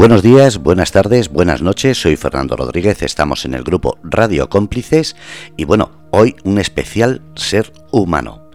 Buenos 0.00 0.22
días, 0.22 0.56
buenas 0.56 0.92
tardes, 0.92 1.28
buenas 1.28 1.60
noches, 1.60 2.00
soy 2.00 2.16
Fernando 2.16 2.56
Rodríguez, 2.56 3.02
estamos 3.02 3.44
en 3.44 3.52
el 3.52 3.62
grupo 3.62 3.98
Radio 4.02 4.48
Cómplices 4.48 5.14
y 5.58 5.66
bueno, 5.66 5.90
hoy 6.10 6.36
un 6.42 6.56
especial 6.56 7.20
ser 7.34 7.70
humano, 7.92 8.48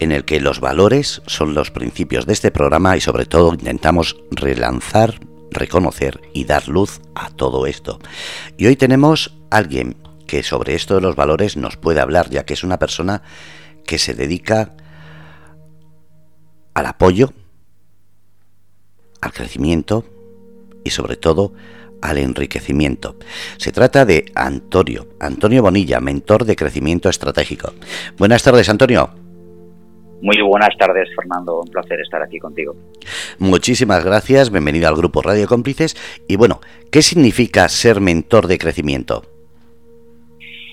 en 0.00 0.10
el 0.10 0.24
que 0.24 0.40
los 0.40 0.58
valores 0.58 1.22
son 1.26 1.54
los 1.54 1.70
principios 1.70 2.26
de 2.26 2.32
este 2.32 2.50
programa 2.50 2.96
y 2.96 3.00
sobre 3.00 3.26
todo 3.26 3.54
intentamos 3.54 4.16
relanzar, 4.32 5.20
reconocer 5.52 6.20
y 6.34 6.46
dar 6.46 6.66
luz 6.66 7.00
a 7.14 7.30
todo 7.30 7.68
esto. 7.68 8.00
Y 8.56 8.66
hoy 8.66 8.74
tenemos 8.74 9.38
a 9.50 9.58
alguien 9.58 9.96
que 10.26 10.42
sobre 10.42 10.74
esto 10.74 10.96
de 10.96 11.02
los 11.02 11.14
valores 11.14 11.56
nos 11.56 11.76
puede 11.76 12.00
hablar, 12.00 12.28
ya 12.28 12.44
que 12.44 12.54
es 12.54 12.64
una 12.64 12.80
persona 12.80 13.22
que 13.86 13.98
se 13.98 14.14
dedica 14.14 14.74
al 16.74 16.86
apoyo, 16.86 17.32
al 19.20 19.32
crecimiento, 19.32 20.04
y 20.84 20.90
sobre 20.90 21.16
todo 21.16 21.52
al 22.00 22.18
enriquecimiento. 22.18 23.16
Se 23.56 23.72
trata 23.72 24.04
de 24.04 24.26
Antonio, 24.34 25.06
Antonio 25.20 25.62
Bonilla, 25.62 26.00
mentor 26.00 26.44
de 26.44 26.56
crecimiento 26.56 27.08
estratégico. 27.08 27.72
Buenas 28.16 28.42
tardes, 28.42 28.68
Antonio. 28.68 29.10
Muy 30.20 30.40
buenas 30.42 30.76
tardes, 30.76 31.08
Fernando. 31.14 31.60
Un 31.60 31.70
placer 31.70 32.00
estar 32.00 32.22
aquí 32.22 32.38
contigo. 32.38 32.74
Muchísimas 33.38 34.04
gracias. 34.04 34.50
Bienvenido 34.50 34.88
al 34.88 34.96
grupo 34.96 35.22
Radio 35.22 35.46
Cómplices. 35.46 35.96
Y 36.26 36.36
bueno, 36.36 36.60
¿qué 36.90 37.02
significa 37.02 37.68
ser 37.68 38.00
mentor 38.00 38.48
de 38.48 38.58
crecimiento? 38.58 39.22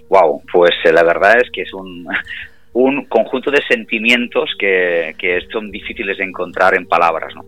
Wow, 0.10 0.42
pues 0.52 0.72
eh, 0.84 0.92
la 0.92 1.04
verdad 1.04 1.38
es 1.38 1.50
que 1.52 1.62
es 1.62 1.74
un, 1.74 2.08
un 2.74 3.06
conjunto 3.06 3.52
de 3.52 3.62
sentimientos 3.68 4.50
que, 4.58 5.16
que 5.18 5.42
son 5.52 5.70
difíciles 5.70 6.18
de 6.18 6.24
encontrar 6.24 6.76
en 6.76 6.88
palabras, 6.88 7.34
¿no? 7.36 7.46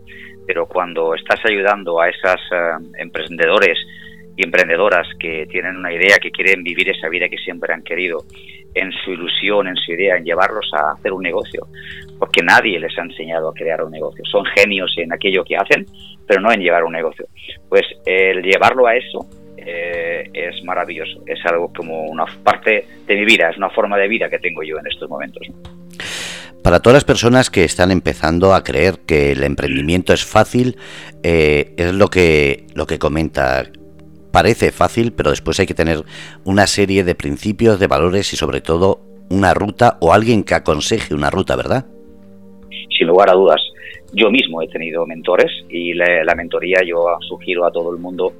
Pero 0.47 0.65
cuando 0.65 1.13
estás 1.13 1.39
ayudando 1.45 1.99
a 1.99 2.09
esos 2.09 2.41
eh, 2.51 2.99
emprendedores 2.99 3.77
y 4.37 4.45
emprendedoras 4.45 5.07
que 5.19 5.45
tienen 5.47 5.75
una 5.75 5.91
idea, 5.91 6.17
que 6.21 6.31
quieren 6.31 6.63
vivir 6.63 6.89
esa 6.89 7.09
vida 7.09 7.27
que 7.27 7.37
siempre 7.37 7.73
han 7.73 7.83
querido, 7.83 8.23
en 8.73 8.91
su 8.91 9.11
ilusión, 9.11 9.67
en 9.67 9.75
su 9.75 9.91
idea, 9.91 10.15
en 10.15 10.23
llevarlos 10.23 10.69
a 10.73 10.93
hacer 10.93 11.11
un 11.11 11.23
negocio, 11.23 11.67
porque 12.19 12.43
nadie 12.43 12.79
les 12.79 12.97
ha 12.97 13.01
enseñado 13.01 13.49
a 13.49 13.53
crear 13.53 13.83
un 13.83 13.91
negocio. 13.91 14.23
Son 14.25 14.45
genios 14.55 14.93
en 14.97 15.11
aquello 15.11 15.43
que 15.43 15.57
hacen, 15.57 15.85
pero 16.27 16.41
no 16.41 16.51
en 16.51 16.61
llevar 16.61 16.83
un 16.83 16.93
negocio. 16.93 17.25
Pues 17.67 17.83
el 18.05 18.43
llevarlo 18.43 18.85
a 18.85 18.95
eso 18.95 19.25
eh, 19.57 20.29
es 20.31 20.63
maravilloso, 20.63 21.23
es 21.25 21.43
algo 21.45 21.73
como 21.73 22.03
una 22.03 22.25
parte 22.43 22.85
de 23.05 23.15
mi 23.15 23.25
vida, 23.25 23.49
es 23.49 23.57
una 23.57 23.69
forma 23.71 23.97
de 23.97 24.07
vida 24.07 24.29
que 24.29 24.39
tengo 24.39 24.61
yo 24.63 24.77
en 24.77 24.87
estos 24.87 25.09
momentos. 25.09 25.47
Para 26.67 26.81
todas 26.81 26.95
las 26.95 27.05
personas 27.05 27.49
que 27.49 27.63
están 27.63 27.91
empezando 27.91 28.53
a 28.53 28.61
creer 28.61 28.95
que 29.07 29.31
el 29.31 29.45
emprendimiento 29.45 30.11
es 30.11 30.25
fácil, 30.25 30.75
eh, 31.23 31.73
es 31.77 31.93
lo 31.93 32.09
que, 32.09 32.65
lo 32.75 32.85
que 32.85 32.99
comenta. 32.99 33.63
Parece 34.33 34.73
fácil, 34.73 35.13
pero 35.13 35.29
después 35.29 35.57
hay 35.61 35.65
que 35.65 35.73
tener 35.73 36.03
una 36.43 36.67
serie 36.67 37.05
de 37.05 37.15
principios, 37.15 37.79
de 37.79 37.87
valores 37.87 38.33
y 38.33 38.35
sobre 38.35 38.59
todo 38.59 38.99
una 39.29 39.53
ruta 39.53 39.97
o 40.01 40.11
alguien 40.11 40.43
que 40.43 40.55
aconseje 40.55 41.15
una 41.15 41.29
ruta, 41.29 41.55
¿verdad? 41.55 41.85
Sin 42.97 43.07
lugar 43.07 43.29
a 43.29 43.33
dudas. 43.35 43.61
Yo 44.11 44.29
mismo 44.29 44.61
he 44.61 44.67
tenido 44.67 45.07
mentores 45.07 45.49
y 45.69 45.93
la, 45.93 46.35
mentoría 46.35 46.81
yo 46.85 47.05
sugiero 47.29 47.65
a 47.65 47.71
todo 47.71 47.93
el 47.93 47.97
mundo 47.97 48.33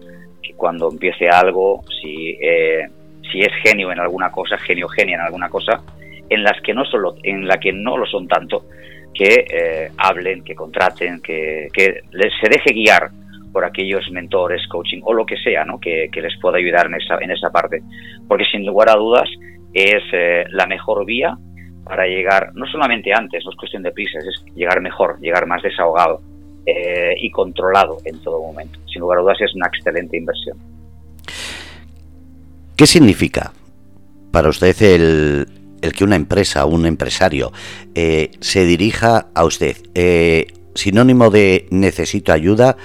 que 0.44 0.54
cuando 0.54 0.92
empiece 0.92 1.30
algo, 1.30 1.82
si, 2.02 2.32
eh, 2.42 2.90
si 3.32 3.40
es 3.40 3.54
genio 3.64 3.90
en 3.90 4.02
alguna 4.02 4.30
cosa, 4.34 4.58
genio 4.58 4.90
genia 4.90 5.16
en 5.16 5.22
alguna 5.22 5.48
cosa, 5.48 5.82
en 6.30 6.44
las 6.44 6.62
que 6.62 6.74
no 6.74 6.86
solo, 6.86 7.16
en 7.24 7.48
la 7.48 7.58
que 7.58 7.72
no 7.72 7.98
lo 7.98 8.06
son 8.06 8.28
tanto, 8.28 8.66
que 9.14 9.46
eh, 9.50 9.92
hablen, 9.98 10.44
que 10.44 10.56
contraten, 10.56 11.22
que, 11.22 11.70
se 11.74 12.50
deje 12.50 12.74
guiar 12.74 13.10
por 13.52 13.66
aquellos 13.66 14.10
mentores, 14.12 14.68
coaching 14.68 15.02
o 15.04 15.14
lo 15.14 15.26
que 15.26 15.38
sea, 15.38 15.66
¿no? 15.66 15.80
que, 15.80 16.10
les 16.14 16.40
pueda 16.40 16.58
ayudar 16.58 16.88
en 16.88 16.96
esa, 16.96 17.18
en 17.22 17.32
esa 17.32 17.50
parte. 17.50 17.82
Porque 18.28 18.46
sin 18.52 18.66
lugar 18.66 18.90
a 18.90 18.96
dudas 18.96 19.28
es 19.74 20.04
eh, 20.14 20.46
la 20.50 20.68
mejor 20.68 21.06
vía 21.06 21.38
para 21.84 22.06
llegar, 22.06 22.52
no 22.54 22.66
solamente 22.68 23.14
antes, 23.14 23.44
no 23.46 23.52
es 23.52 23.58
cuestión 23.58 23.82
de 23.82 23.92
prisas, 23.92 24.24
es 24.26 24.56
llegar 24.56 24.82
mejor, 24.82 25.20
llegar 25.22 25.48
más 25.48 25.64
desahogado 25.64 26.22
eh, 26.66 27.16
y 27.18 27.32
controlado 27.32 27.98
en 28.04 28.22
todo 28.22 28.42
momento. 28.42 28.78
Sin 28.92 29.00
lugar 29.00 29.20
a 29.20 29.22
dudas 29.22 29.38
es 29.40 29.56
una 29.56 29.68
excelente 29.68 30.18
inversión. 30.18 30.58
¿Qué 32.76 32.86
significa 32.86 33.54
para 34.32 34.50
usted 34.50 34.76
el, 34.82 35.48
el 35.88 35.94
que 35.94 36.04
una 36.04 36.16
empresa 36.16 36.66
un 36.66 36.86
empresario 36.86 37.52
eh, 37.96 38.32
se 38.40 38.66
dirija 38.66 39.28
a 39.34 39.46
usted, 39.46 39.78
eh, 39.96 40.48
sinónimo 40.76 41.30
de 41.30 41.66
necesito 41.72 42.32
ayuda 42.32 42.78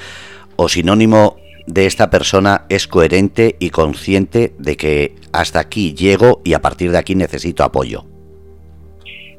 o 0.56 0.68
sinónimo 0.68 1.36
de 1.66 1.86
esta 1.86 2.10
persona 2.10 2.64
es 2.68 2.88
coherente 2.88 3.56
y 3.58 3.70
consciente 3.70 4.52
de 4.58 4.76
que 4.76 5.14
hasta 5.32 5.60
aquí 5.60 5.94
llego 5.94 6.40
y 6.44 6.54
a 6.54 6.60
partir 6.60 6.90
de 6.90 6.98
aquí 6.98 7.14
necesito 7.14 7.62
apoyo. 7.62 8.04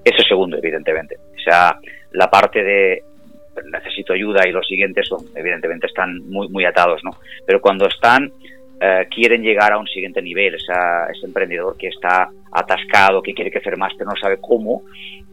Eso 0.03 0.23
segundo, 0.27 0.57
evidentemente. 0.57 1.17
O 1.17 1.41
sea, 1.43 1.77
la 2.11 2.29
parte 2.29 2.63
de 2.63 3.03
necesito 3.71 4.13
ayuda 4.13 4.47
y 4.47 4.51
los 4.51 4.65
siguientes 4.67 5.07
son, 5.07 5.19
evidentemente, 5.35 5.87
están 5.87 6.19
muy, 6.29 6.49
muy 6.49 6.65
atados, 6.65 7.01
¿no? 7.03 7.11
Pero 7.45 7.61
cuando 7.61 7.87
están 7.87 8.31
eh, 8.81 9.07
quieren 9.09 9.41
llegar 9.41 9.71
a 9.71 9.77
un 9.77 9.87
siguiente 9.87 10.21
nivel, 10.21 10.55
ese 10.55 11.25
emprendedor 11.25 11.77
que 11.77 11.87
está 11.87 12.29
atascado, 12.51 13.21
que 13.21 13.33
quiere 13.33 13.51
crecer 13.51 13.77
más, 13.77 13.93
pero 13.97 14.09
no 14.09 14.15
sabe 14.19 14.37
cómo, 14.41 14.83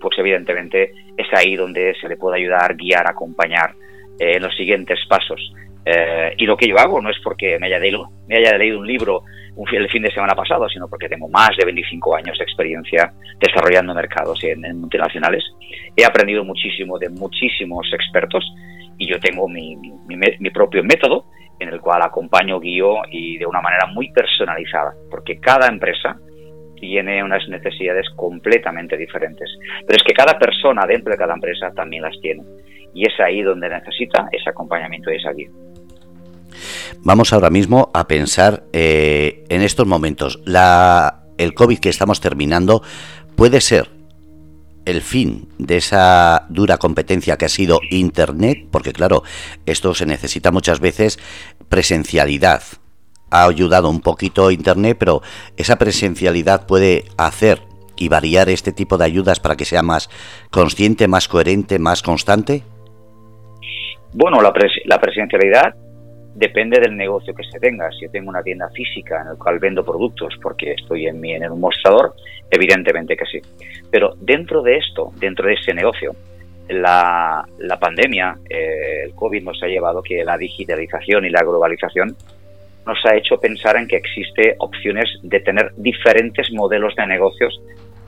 pues 0.00 0.18
evidentemente 0.18 0.92
es 1.16 1.26
ahí 1.32 1.56
donde 1.56 1.94
se 2.00 2.08
le 2.08 2.16
puede 2.16 2.38
ayudar, 2.38 2.76
guiar, 2.76 3.08
acompañar 3.08 3.74
eh, 4.18 4.36
en 4.36 4.42
los 4.42 4.56
siguientes 4.56 4.98
pasos. 5.08 5.52
Eh, 5.84 6.34
y 6.36 6.46
lo 6.46 6.56
que 6.56 6.68
yo 6.68 6.78
hago 6.78 7.00
no 7.00 7.10
es 7.10 7.16
porque 7.24 7.58
me 7.58 7.66
haya 7.66 7.78
leído, 7.78 8.08
un 8.78 8.86
libro 8.86 9.22
el 9.72 9.90
fin 9.90 10.02
de 10.02 10.12
semana 10.12 10.34
pasado, 10.34 10.68
sino 10.68 10.88
porque 10.88 11.08
tengo 11.08 11.28
más 11.28 11.50
de 11.58 11.64
25 11.64 12.16
años 12.16 12.38
de 12.38 12.44
experiencia 12.44 13.12
desarrollando 13.40 13.94
mercados 13.94 14.42
en, 14.44 14.80
multinacionales. 14.80 15.44
He 15.96 16.04
aprendido 16.04 16.44
muchísimo 16.44 16.98
de 16.98 17.08
muchísimos 17.08 17.86
expertos 17.92 18.44
y 18.96 19.08
yo 19.08 19.18
tengo 19.18 19.48
mi 19.48 20.50
propio 20.52 20.84
método 20.84 21.26
en 21.60 21.68
el 21.68 21.80
cual 21.80 22.02
acompaño, 22.02 22.58
guío 22.58 23.02
y 23.10 23.38
de 23.38 23.46
una 23.46 23.60
manera 23.60 23.86
muy 23.86 24.10
personalizada, 24.10 24.94
porque 25.10 25.38
cada 25.38 25.68
empresa 25.68 26.18
tiene 26.80 27.22
unas 27.22 27.46
necesidades 27.48 28.06
completamente 28.16 28.96
diferentes. 28.96 29.48
Pero 29.86 29.96
es 29.96 30.02
que 30.02 30.14
cada 30.14 30.38
persona 30.38 30.86
dentro 30.86 31.12
de 31.12 31.18
cada 31.18 31.34
empresa 31.34 31.70
también 31.76 32.02
las 32.02 32.18
tiene. 32.20 32.42
Y 32.94 33.06
es 33.06 33.12
ahí 33.20 33.42
donde 33.42 33.68
necesita 33.68 34.28
ese 34.32 34.50
acompañamiento 34.50 35.12
y 35.12 35.16
esa 35.16 35.32
guía. 35.32 35.50
Vamos 37.04 37.32
ahora 37.32 37.50
mismo 37.50 37.90
a 37.94 38.08
pensar 38.08 38.64
eh, 38.72 39.44
en 39.48 39.62
estos 39.62 39.86
momentos. 39.86 40.40
La, 40.46 41.24
el 41.38 41.54
COVID 41.54 41.78
que 41.78 41.90
estamos 41.90 42.20
terminando 42.20 42.82
puede 43.36 43.60
ser 43.60 43.99
el 44.90 45.02
fin 45.02 45.48
de 45.58 45.76
esa 45.76 46.46
dura 46.48 46.78
competencia 46.78 47.36
que 47.36 47.46
ha 47.46 47.48
sido 47.48 47.80
Internet, 47.90 48.66
porque 48.70 48.92
claro, 48.92 49.22
esto 49.66 49.94
se 49.94 50.06
necesita 50.06 50.50
muchas 50.50 50.80
veces 50.80 51.18
presencialidad. 51.68 52.62
Ha 53.30 53.46
ayudado 53.46 53.88
un 53.88 54.00
poquito 54.00 54.50
Internet, 54.50 54.96
pero 54.98 55.22
esa 55.56 55.76
presencialidad 55.76 56.66
puede 56.66 57.04
hacer 57.16 57.62
y 57.96 58.08
variar 58.08 58.48
este 58.48 58.72
tipo 58.72 58.98
de 58.98 59.04
ayudas 59.04 59.40
para 59.40 59.56
que 59.56 59.64
sea 59.64 59.82
más 59.82 60.10
consciente, 60.50 61.06
más 61.06 61.28
coherente, 61.28 61.78
más 61.78 62.02
constante. 62.02 62.64
Bueno, 64.12 64.40
la, 64.40 64.52
la 64.86 64.98
presencialidad 64.98 65.74
depende 66.34 66.80
del 66.80 66.96
negocio 66.96 67.34
que 67.34 67.44
se 67.44 67.58
tenga. 67.58 67.90
Si 67.90 68.06
yo 68.06 68.10
tengo 68.10 68.30
una 68.30 68.42
tienda 68.42 68.68
física 68.70 69.20
en 69.20 69.28
la 69.28 69.34
cual 69.34 69.58
vendo 69.58 69.84
productos 69.84 70.34
porque 70.42 70.72
estoy 70.72 71.06
en, 71.06 71.20
mi, 71.20 71.32
en 71.32 71.50
un 71.50 71.60
mostrador, 71.60 72.14
evidentemente 72.50 73.16
que 73.16 73.26
sí. 73.26 73.40
Pero 73.90 74.14
dentro 74.20 74.62
de 74.62 74.76
esto, 74.76 75.12
dentro 75.18 75.46
de 75.46 75.54
ese 75.54 75.74
negocio, 75.74 76.14
la, 76.68 77.46
pandemia, 77.80 78.36
eh, 78.48 79.04
el 79.04 79.14
COVID 79.14 79.42
nos 79.42 79.62
ha 79.62 79.66
llevado 79.66 80.02
que 80.02 80.24
la 80.24 80.38
digitalización 80.38 81.24
y 81.24 81.30
la 81.30 81.42
globalización 81.42 82.16
nos 82.86 82.98
ha 83.04 83.16
hecho 83.16 83.38
pensar 83.38 83.76
en 83.76 83.86
que 83.86 83.96
existe 83.96 84.54
opciones 84.58 85.08
de 85.22 85.40
tener 85.40 85.72
diferentes 85.76 86.50
modelos 86.52 86.94
de 86.96 87.06
negocios 87.06 87.60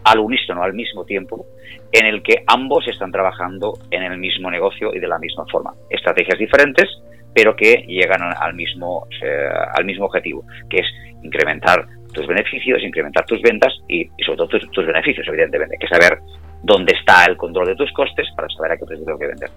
al 0.04 0.18
unísono, 0.18 0.62
al 0.62 0.74
mismo 0.74 1.04
tiempo, 1.04 1.46
en 1.92 2.06
el 2.06 2.22
que 2.22 2.42
ambos 2.46 2.86
están 2.88 3.12
trabajando 3.12 3.78
en 3.90 4.02
el 4.02 4.18
mismo 4.18 4.50
negocio 4.50 4.94
y 4.94 4.98
de 4.98 5.06
la 5.06 5.18
misma 5.18 5.44
forma. 5.50 5.74
Estrategias 5.90 6.38
diferentes, 6.38 6.88
pero 7.34 7.56
que 7.56 7.84
llegan 7.86 8.22
al 8.22 8.54
mismo, 8.54 9.06
eh, 9.22 9.48
al 9.74 9.84
mismo 9.84 10.06
objetivo, 10.06 10.44
que 10.68 10.78
es 10.78 10.86
incrementar 11.22 11.86
tus 12.12 12.26
beneficios, 12.26 12.82
incrementar 12.82 13.24
tus 13.24 13.40
ventas 13.40 13.72
y, 13.88 14.08
sobre 14.24 14.36
todo 14.36 14.48
tus, 14.48 14.86
beneficios, 14.86 15.26
evidentemente. 15.28 15.76
Hay 15.76 15.78
que 15.78 15.88
saber 15.88 16.18
dónde 16.62 16.94
está 16.94 17.24
el 17.24 17.36
control 17.36 17.68
de 17.68 17.76
tus 17.76 17.90
costes 17.92 18.28
para 18.36 18.48
saber 18.50 18.72
a 18.72 18.76
qué 18.76 18.84
precio 18.84 19.04
tengo 19.04 19.18
que 19.18 19.28
vender. 19.28 19.50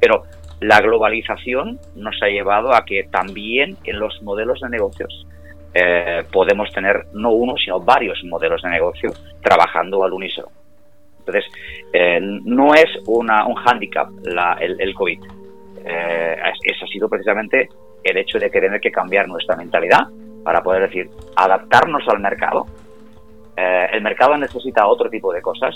Pero 0.00 0.22
la 0.60 0.80
globalización 0.80 1.78
nos 1.96 2.20
ha 2.22 2.28
llevado 2.28 2.74
a 2.74 2.84
que 2.84 3.04
también 3.10 3.76
en 3.84 3.98
los 3.98 4.22
modelos 4.22 4.60
de 4.60 4.70
negocios 4.70 5.26
eh, 5.74 6.24
podemos 6.32 6.72
tener 6.72 7.06
no 7.12 7.30
uno, 7.30 7.56
sino 7.56 7.80
varios 7.80 8.22
modelos 8.24 8.62
de 8.62 8.70
negocio 8.70 9.12
trabajando 9.42 10.02
al 10.02 10.12
unísono. 10.12 10.48
Entonces, 11.18 11.44
eh, 11.92 12.18
no 12.22 12.74
es 12.74 12.86
una, 13.06 13.46
un 13.46 13.54
hándicap 13.54 14.08
el, 14.60 14.80
el 14.80 14.94
COVID. 14.94 15.20
Eh, 15.88 16.36
ese 16.64 16.84
ha 16.84 16.88
sido 16.88 17.08
precisamente 17.08 17.68
el 18.04 18.16
hecho 18.16 18.38
de 18.38 18.50
que 18.50 18.60
tener 18.60 18.80
que 18.80 18.90
cambiar 18.90 19.26
nuestra 19.26 19.56
mentalidad 19.56 20.08
para 20.44 20.62
poder 20.62 20.82
decir, 20.82 21.10
adaptarnos 21.36 22.06
al 22.08 22.20
mercado. 22.20 22.66
Eh, 23.56 23.86
el 23.92 24.02
mercado 24.02 24.36
necesita 24.36 24.86
otro 24.86 25.10
tipo 25.10 25.32
de 25.32 25.42
cosas. 25.42 25.74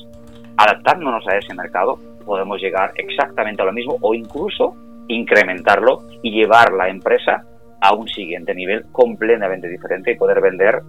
Adaptándonos 0.56 1.26
a 1.26 1.36
ese 1.36 1.54
mercado 1.54 1.98
podemos 2.24 2.60
llegar 2.60 2.92
exactamente 2.96 3.62
a 3.62 3.64
lo 3.64 3.72
mismo 3.72 3.96
o 4.00 4.14
incluso 4.14 4.76
incrementarlo 5.08 6.02
y 6.22 6.30
llevar 6.30 6.72
la 6.72 6.88
empresa 6.88 7.44
a 7.80 7.94
un 7.94 8.08
siguiente 8.08 8.54
nivel 8.54 8.84
completamente 8.92 9.68
diferente 9.68 10.12
y 10.12 10.16
poder 10.16 10.40
vender 10.40 10.80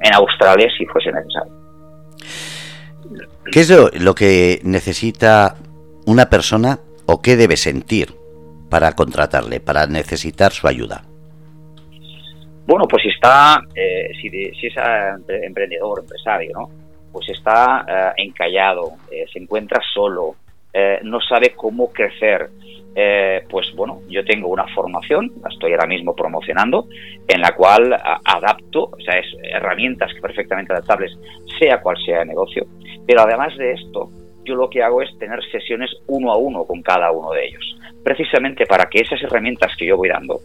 en 0.00 0.14
Australia 0.14 0.68
si 0.76 0.84
fuese 0.86 1.12
necesario. 1.12 1.52
¿Qué 3.52 3.60
es 3.60 3.70
lo, 3.70 4.14
que 4.14 4.60
necesita 4.64 5.54
una 6.06 6.26
persona 6.26 6.80
o 7.06 7.22
qué 7.22 7.36
debe 7.36 7.56
sentir 7.56 8.14
para 8.68 8.92
contratarle, 8.92 9.60
para 9.60 9.86
necesitar 9.86 10.52
su 10.52 10.66
ayuda? 10.66 11.04
Bueno, 12.66 12.86
pues 12.88 13.04
está, 13.06 13.62
eh, 13.74 14.10
si, 14.20 14.28
es 14.66 14.74
emprendedor, 15.28 16.00
empresario, 16.00 16.50
¿no? 16.52 16.70
Pues 17.12 17.28
está 17.28 17.86
eh, 17.88 18.22
encallado, 18.24 18.94
eh, 19.10 19.24
se 19.32 19.38
encuentra 19.38 19.80
solo, 19.94 20.34
no 21.04 21.22
sabe 21.22 21.54
cómo 21.56 21.90
crecer, 21.90 22.50
pues 23.48 23.74
bueno, 23.74 24.02
yo 24.10 24.22
tengo 24.26 24.48
una 24.48 24.66
formación, 24.74 25.32
la 25.42 25.48
estoy 25.48 25.72
ahora 25.72 25.86
mismo 25.86 26.14
promocionando, 26.14 26.86
en 27.26 27.40
la 27.40 27.54
cual 27.54 27.94
adapto, 27.94 28.90
o 28.92 29.00
sea, 29.02 29.18
es 29.18 29.26
herramientas 29.42 30.12
perfectamente 30.20 30.74
adaptables, 30.74 31.16
sea 31.58 31.80
cual 31.80 31.96
sea 32.04 32.20
el 32.20 32.28
negocio, 32.28 32.66
pero 33.06 33.22
además 33.22 33.56
de 33.56 33.72
esto, 33.72 34.10
yo 34.46 34.54
lo 34.54 34.70
que 34.70 34.82
hago 34.82 35.02
es 35.02 35.18
tener 35.18 35.40
sesiones 35.50 35.90
uno 36.06 36.32
a 36.32 36.36
uno 36.36 36.64
con 36.64 36.80
cada 36.82 37.10
uno 37.10 37.32
de 37.32 37.46
ellos, 37.46 37.78
precisamente 38.02 38.64
para 38.66 38.86
que 38.86 39.00
esas 39.00 39.22
herramientas 39.22 39.72
que 39.76 39.86
yo 39.86 39.96
voy 39.96 40.08
dando, 40.08 40.40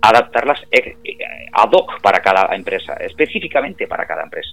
adaptarlas 0.00 0.62
eh, 0.70 0.96
eh, 1.02 1.16
ad 1.52 1.70
hoc 1.72 2.00
para 2.00 2.20
cada 2.20 2.54
empresa, 2.54 2.94
específicamente 2.94 3.86
para 3.86 4.06
cada 4.06 4.22
empresa. 4.22 4.50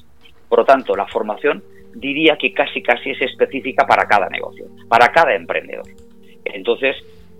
Por 0.49 0.59
lo 0.59 0.65
tanto, 0.65 0.95
la 0.95 1.05
formación 1.07 1.63
diría 1.95 2.37
que 2.37 2.53
casi 2.53 2.81
casi 2.81 3.11
es 3.11 3.21
específica 3.21 3.85
para 3.85 4.05
cada 4.05 4.29
negocio, 4.29 4.65
para 4.87 5.09
cada 5.09 5.35
emprendedor. 5.35 5.85
Entonces, 6.45 6.95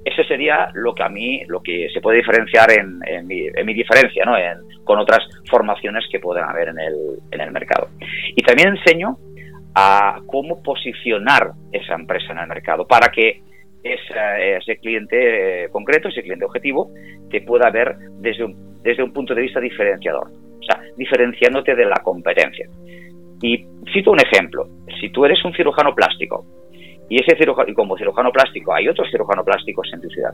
ese 0.05 0.23
sería 0.25 0.69
lo 0.73 0.93
que 0.93 1.03
a 1.03 1.09
mí, 1.09 1.43
lo 1.47 1.61
que 1.61 1.87
se 1.93 2.01
puede 2.01 2.17
diferenciar 2.17 2.69
en, 2.71 2.99
mi, 3.25 3.73
diferencia, 3.73 4.25
¿no? 4.25 4.35
con 4.83 4.99
otras 4.99 5.19
formaciones 5.49 6.03
que 6.11 6.19
puedan 6.19 6.49
haber 6.49 6.69
en 6.69 6.79
el, 6.79 6.95
en 7.31 7.41
el 7.41 7.51
mercado. 7.51 7.87
Y 8.35 8.41
también 8.41 8.69
enseño 8.69 9.17
a 9.75 10.21
cómo 10.27 10.61
posicionar 10.61 11.51
esa 11.71 11.95
empresa 11.95 12.33
en 12.33 12.39
el 12.39 12.47
mercado 12.47 12.85
para 12.87 13.09
que 13.09 13.41
ese, 13.83 14.77
cliente 14.77 15.65
eh, 15.65 15.69
concreto, 15.69 16.07
ese 16.07 16.23
cliente 16.23 16.45
objetivo, 16.45 16.91
te 17.29 17.41
pueda 17.41 17.69
ver 17.69 17.95
desde 18.19 18.45
un, 18.45 18.81
desde 18.81 19.03
un 19.03 19.11
punto 19.11 19.35
de 19.35 19.41
vista 19.41 19.59
diferenciador, 19.59 20.27
o 20.27 20.63
sea, 20.63 20.81
diferenciándote 20.95 21.75
de 21.75 21.85
la 21.85 21.97
competencia. 22.03 22.67
Y 23.41 23.65
cito 23.91 24.11
un 24.11 24.19
ejemplo, 24.21 24.67
si 25.01 25.09
tú 25.09 25.25
eres 25.25 25.43
un 25.43 25.53
cirujano 25.53 25.93
plástico 25.93 26.45
y 27.09 27.21
ese 27.21 27.35
cirujano, 27.35 27.69
y 27.69 27.73
como 27.73 27.97
cirujano 27.97 28.31
plástico 28.31 28.73
hay 28.73 28.87
otros 28.87 29.09
cirujanos 29.11 29.43
plásticos 29.43 29.89
en 29.93 30.01
tu 30.01 30.09
ciudad, 30.09 30.33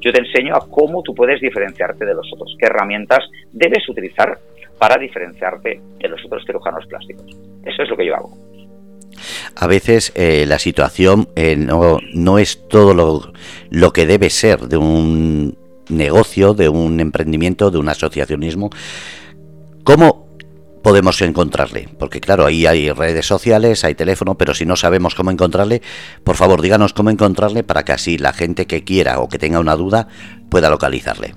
yo 0.00 0.12
te 0.12 0.20
enseño 0.20 0.54
a 0.54 0.68
cómo 0.68 1.02
tú 1.02 1.14
puedes 1.14 1.40
diferenciarte 1.40 2.04
de 2.04 2.14
los 2.14 2.28
otros, 2.34 2.54
qué 2.58 2.66
herramientas 2.66 3.20
debes 3.52 3.88
utilizar 3.88 4.36
para 4.78 4.98
diferenciarte 4.98 5.80
de 5.98 6.08
los 6.08 6.22
otros 6.26 6.44
cirujanos 6.44 6.84
plásticos. 6.86 7.24
Eso 7.64 7.82
es 7.84 7.88
lo 7.88 7.96
que 7.96 8.04
yo 8.04 8.16
hago 8.16 8.51
a 9.56 9.66
veces 9.66 10.12
eh, 10.14 10.44
la 10.46 10.58
situación 10.58 11.28
eh, 11.36 11.56
no, 11.56 11.98
no, 12.14 12.38
es 12.38 12.68
todo 12.68 12.94
lo, 12.94 13.32
lo, 13.70 13.92
que 13.92 14.06
debe 14.06 14.30
ser 14.30 14.60
de 14.68 14.76
un 14.76 15.56
negocio, 15.88 16.54
de 16.54 16.68
un 16.68 17.00
emprendimiento, 17.00 17.70
de 17.70 17.78
un 17.78 17.88
asociacionismo. 17.88 18.70
¿Cómo 19.84 20.28
podemos 20.82 21.20
encontrarle? 21.22 21.88
Porque 21.98 22.20
claro, 22.20 22.44
ahí 22.44 22.66
hay 22.66 22.90
redes 22.90 23.26
sociales, 23.26 23.84
hay 23.84 23.94
teléfono, 23.94 24.36
pero 24.36 24.54
si 24.54 24.66
no 24.66 24.76
sabemos 24.76 25.14
cómo 25.14 25.30
encontrarle, 25.30 25.80
por 26.24 26.36
favor 26.36 26.60
díganos 26.60 26.92
cómo 26.92 27.10
encontrarle 27.10 27.62
para 27.62 27.84
que 27.84 27.92
así 27.92 28.18
la 28.18 28.32
gente 28.32 28.66
que 28.66 28.84
quiera 28.84 29.20
o 29.20 29.28
que 29.28 29.38
tenga 29.38 29.60
una 29.60 29.76
duda 29.76 30.08
pueda 30.50 30.68
localizarle. 30.68 31.34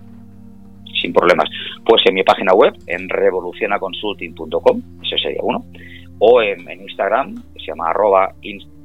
Sin 1.02 1.14
problemas. 1.14 1.50
Pues 1.86 2.02
en 2.06 2.16
mi 2.16 2.24
página 2.24 2.54
web, 2.54 2.74
en 2.88 3.08
revolucionaconsulting.com, 3.10 4.82
ese 5.04 5.18
sería 5.22 5.42
uno 5.44 5.66
o 6.20 6.42
en, 6.42 6.70
Instagram, 6.70 7.36
que 7.54 7.60
se 7.60 7.68
llama 7.68 7.90
arroba 7.90 8.34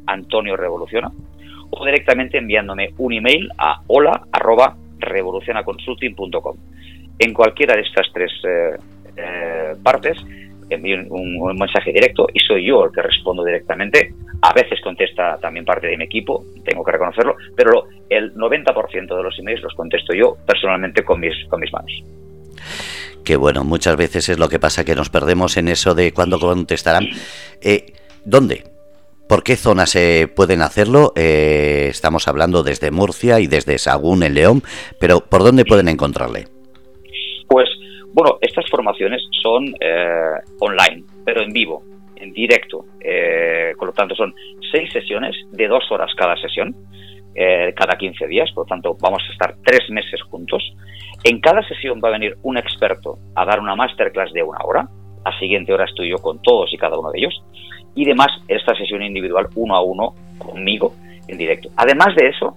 Antonio 0.06 0.56
Revoluciona, 0.56 1.10
o 1.70 1.84
directamente 1.84 2.38
enviándome 2.38 2.90
un 2.98 3.12
email 3.12 3.48
a 3.58 3.80
hola 3.86 4.26
arroba 4.32 4.76
revolucionaconsulting.com. 4.98 6.56
En 7.18 7.32
cualquiera 7.32 7.74
de 7.74 7.82
estas 7.82 8.06
tres 8.12 8.32
eh, 8.44 8.76
eh, 9.16 9.74
partes 9.82 10.16
envío 10.70 10.98
un, 11.10 11.56
mensaje 11.58 11.92
directo 11.92 12.26
y 12.32 12.38
soy 12.40 12.66
yo 12.66 12.84
el 12.84 12.92
que 12.92 13.02
respondo 13.02 13.44
directamente. 13.44 14.14
A 14.42 14.52
veces 14.54 14.80
contesta 14.80 15.36
también 15.38 15.64
parte 15.64 15.88
de 15.88 15.96
mi 15.96 16.04
equipo, 16.04 16.44
tengo 16.64 16.84
que 16.84 16.92
reconocerlo, 16.92 17.36
pero 17.56 17.88
el 18.08 18.32
90% 18.34 19.16
de 19.16 19.22
los 19.22 19.38
emails 19.38 19.62
los 19.62 19.74
contesto 19.74 20.14
yo 20.14 20.36
personalmente 20.46 21.02
con 21.02 21.20
mis, 21.20 21.34
con 21.48 21.60
mis 21.60 21.72
manos 21.72 21.92
que 23.24 23.36
bueno, 23.36 23.64
muchas 23.64 23.96
veces 23.96 24.28
es 24.28 24.38
lo 24.38 24.48
que 24.48 24.58
pasa 24.58 24.84
que 24.84 24.94
nos 24.94 25.10
perdemos 25.10 25.56
en 25.56 25.68
eso 25.68 25.94
de 25.94 26.12
cuándo 26.12 26.38
contestarán. 26.38 27.08
Eh, 27.60 27.92
¿Dónde? 28.24 28.64
¿Por 29.28 29.44
qué 29.44 29.56
zonas 29.56 29.90
se 29.90 30.28
pueden 30.28 30.60
hacerlo? 30.60 31.12
Eh, 31.16 31.86
estamos 31.90 32.26
hablando 32.26 32.62
desde 32.62 32.90
Murcia 32.90 33.38
y 33.40 33.46
desde 33.46 33.78
Sagún 33.78 34.22
en 34.22 34.34
León, 34.34 34.62
pero 34.98 35.20
¿por 35.20 35.42
dónde 35.42 35.64
pueden 35.64 35.88
encontrarle? 35.88 36.48
Pues 37.48 37.68
bueno, 38.12 38.38
estas 38.40 38.68
formaciones 38.68 39.22
son 39.40 39.72
eh, 39.80 40.40
online, 40.58 41.04
pero 41.24 41.42
en 41.42 41.52
vivo, 41.52 41.84
en 42.16 42.32
directo. 42.32 42.84
por 43.78 43.88
lo 43.88 43.92
tanto, 43.92 44.14
son 44.14 44.34
seis 44.72 44.92
sesiones 44.92 45.36
de 45.52 45.68
dos 45.68 45.84
horas 45.90 46.10
cada 46.16 46.36
sesión, 46.36 46.74
cada 47.34 47.96
15 47.96 48.26
días. 48.26 48.50
Por 48.52 48.64
lo 48.64 48.68
tanto, 48.68 48.96
vamos 49.00 49.22
a 49.28 49.32
estar 49.32 49.54
tres 49.64 49.88
meses 49.90 50.20
juntos. 50.22 50.62
En 51.24 51.40
cada 51.40 51.62
sesión 51.66 52.00
va 52.02 52.08
a 52.08 52.12
venir 52.12 52.36
un 52.42 52.58
experto 52.58 53.18
a 53.34 53.44
dar 53.44 53.60
una 53.60 53.76
masterclass 53.76 54.32
de 54.32 54.42
una 54.42 54.58
hora. 54.64 54.88
La 55.24 55.38
siguiente 55.38 55.72
hora 55.72 55.84
estoy 55.84 56.10
yo 56.10 56.16
con 56.16 56.40
todos 56.42 56.72
y 56.72 56.78
cada 56.78 56.98
uno 56.98 57.10
de 57.10 57.18
ellos. 57.18 57.42
Y 57.94 58.04
además, 58.04 58.28
esta 58.48 58.74
sesión 58.74 59.02
individual 59.02 59.48
uno 59.54 59.74
a 59.74 59.82
uno 59.82 60.14
conmigo 60.38 60.94
en 61.28 61.36
directo. 61.38 61.68
Además 61.76 62.14
de 62.16 62.28
eso, 62.28 62.56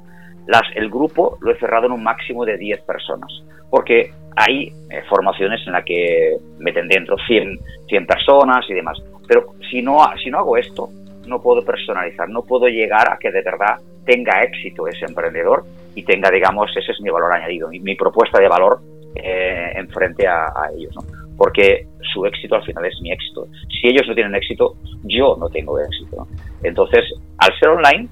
el 0.76 0.90
grupo 0.90 1.38
lo 1.42 1.52
he 1.52 1.60
cerrado 1.60 1.88
en 1.88 1.94
un 1.94 2.04
máximo 2.04 2.46
de 2.46 2.58
10 2.58 2.82
personas. 2.82 3.32
Porque 3.70 4.12
hay 4.36 4.68
eh, 4.90 5.04
formaciones 5.10 5.62
en 5.66 5.74
las 5.74 5.84
que 5.84 6.38
meten 6.60 6.88
dentro 6.88 7.16
100, 7.28 7.60
100 7.88 8.06
personas 8.06 8.66
y 8.70 8.74
demás. 8.74 8.98
Pero 9.28 9.54
si 9.70 9.82
no, 9.82 10.00
si 10.24 10.30
no 10.30 10.40
hago 10.40 10.58
esto, 10.58 10.90
no 11.28 11.42
puedo 11.42 11.64
personalizar, 11.64 12.30
no 12.30 12.44
puedo 12.44 12.68
llegar 12.68 13.12
a 13.12 13.18
que 13.18 13.32
de 13.32 13.42
verdad 13.42 13.78
tenga 14.06 14.44
éxito 14.44 14.88
ese 14.88 15.06
emprendedor 15.06 15.64
y 15.96 16.04
tenga, 16.04 16.30
digamos, 16.30 16.72
ese 16.76 16.92
es 16.92 17.02
mi 17.02 17.10
valor 17.10 17.34
añadido, 17.34 17.70
mi, 17.70 17.96
propuesta 17.96 18.40
de 18.40 18.48
valor 18.48 18.80
eh, 19.16 19.72
en 19.76 19.88
frente 19.90 20.28
a, 20.28 20.52
ellos, 20.76 20.96
¿no? 20.96 21.02
Porque 21.38 21.88
su 22.14 22.26
éxito 22.26 22.56
al 22.56 22.64
final 22.64 22.86
es 22.86 23.00
mi 23.02 23.12
éxito. 23.12 23.48
Si 23.70 23.88
ellos 23.88 24.08
no 24.08 24.14
tienen 24.14 24.36
éxito, 24.36 24.76
yo 25.04 25.36
no 25.40 25.50
tengo 25.50 25.80
éxito. 25.80 26.28
Entonces, 26.64 27.04
al 27.38 27.58
ser 27.60 27.70
online, 27.70 28.08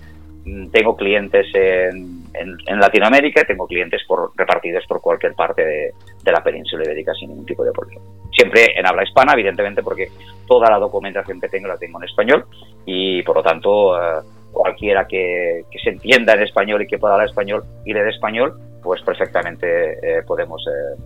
mm, 0.45 0.69
tengo 0.69 0.95
clientes 0.95 1.47
en, 1.53 2.21
en, 2.33 2.79
Latinoamérica 2.79 3.41
y 3.41 3.45
tengo 3.45 3.67
clientes 3.67 4.01
por, 4.07 4.31
repartidos 4.35 4.85
por 4.87 5.01
cualquier 5.01 5.33
parte 5.33 5.63
de, 5.63 6.31
la 6.31 6.43
península 6.43 6.83
ibérica 6.83 7.13
sin 7.13 7.29
ningún 7.29 7.45
tipo 7.45 7.63
de 7.63 7.71
problema. 7.71 8.01
Siempre 8.31 8.77
en 8.77 8.87
habla 8.87 9.03
hispana, 9.03 9.33
evidentemente, 9.33 9.83
porque 9.83 10.07
toda 10.47 10.69
la 10.69 10.79
documentación 10.79 11.39
que 11.39 11.49
tengo 11.49 11.67
la 11.67 11.77
tengo 11.77 11.99
en 11.99 12.07
español 12.07 12.45
y, 12.85 13.21
por 13.23 13.35
lo 13.35 13.43
tanto, 13.43 13.97
eh, 13.97 14.21
cualquiera 14.51 15.07
que, 15.07 15.63
se 15.83 15.89
entienda 15.89 16.33
en 16.33 16.43
español 16.43 16.81
y 16.81 16.87
que 16.87 16.97
pueda 16.97 17.13
hablar 17.13 17.29
español 17.29 17.63
y 17.85 17.93
le 17.93 18.03
dé 18.03 18.09
español, 18.09 18.59
pues 18.83 19.01
perfectamente 19.01 19.93
eh, 20.01 20.23
podemos 20.23 20.63
eh, 20.67 21.01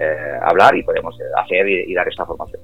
eh, 0.00 0.38
hablar 0.42 0.76
y 0.76 0.82
podemos 0.82 1.16
hacer 1.36 1.68
y, 1.68 1.94
dar 1.94 2.08
esta 2.08 2.24
formación. 2.24 2.60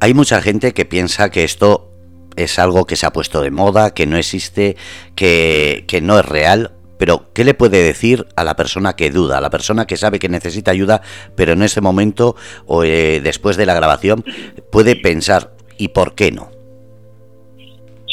Hay 0.00 0.14
mucha 0.14 0.40
gente 0.42 0.72
que 0.72 0.84
piensa 0.84 1.30
que 1.30 1.44
esto 1.44 1.90
es 2.36 2.58
algo 2.58 2.86
que 2.86 2.96
se 2.96 3.06
ha 3.06 3.12
puesto 3.12 3.42
de 3.42 3.50
moda, 3.50 3.94
que 3.94 4.06
no 4.06 4.16
existe, 4.16 4.76
que, 5.14 5.84
que 5.86 6.00
no 6.00 6.18
es 6.18 6.24
real. 6.24 6.72
Pero, 6.98 7.32
¿qué 7.32 7.44
le 7.44 7.54
puede 7.54 7.82
decir 7.82 8.26
a 8.36 8.44
la 8.44 8.54
persona 8.54 8.94
que 8.94 9.10
duda, 9.10 9.38
a 9.38 9.40
la 9.40 9.50
persona 9.50 9.86
que 9.86 9.96
sabe 9.96 10.20
que 10.20 10.28
necesita 10.28 10.70
ayuda, 10.70 11.02
pero 11.34 11.52
en 11.52 11.62
ese 11.62 11.80
momento 11.80 12.36
o 12.66 12.82
después 12.82 13.56
de 13.56 13.66
la 13.66 13.74
grabación 13.74 14.24
puede 14.70 14.94
pensar, 14.94 15.50
¿y 15.78 15.88
por 15.88 16.14
qué 16.14 16.30
no? 16.30 16.61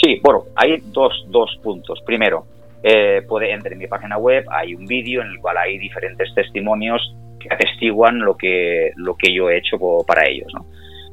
Sí, 0.09 0.19
bueno, 0.23 0.45
hay 0.55 0.81
dos, 0.85 1.23
dos 1.27 1.55
puntos. 1.61 2.01
Primero, 2.03 2.45
eh, 2.81 3.21
puede 3.27 3.51
entrar 3.51 3.73
en 3.73 3.77
mi 3.77 3.85
página 3.85 4.17
web, 4.17 4.43
hay 4.49 4.73
un 4.73 4.87
vídeo 4.87 5.21
en 5.21 5.27
el 5.27 5.37
cual 5.37 5.57
hay 5.57 5.77
diferentes 5.77 6.33
testimonios 6.33 7.15
que 7.39 7.47
atestiguan 7.53 8.17
lo 8.17 8.35
que, 8.35 8.91
lo 8.95 9.15
que 9.15 9.31
yo 9.31 9.51
he 9.51 9.59
hecho 9.59 9.77
para 10.07 10.27
ellos. 10.27 10.51
¿no? 10.55 10.65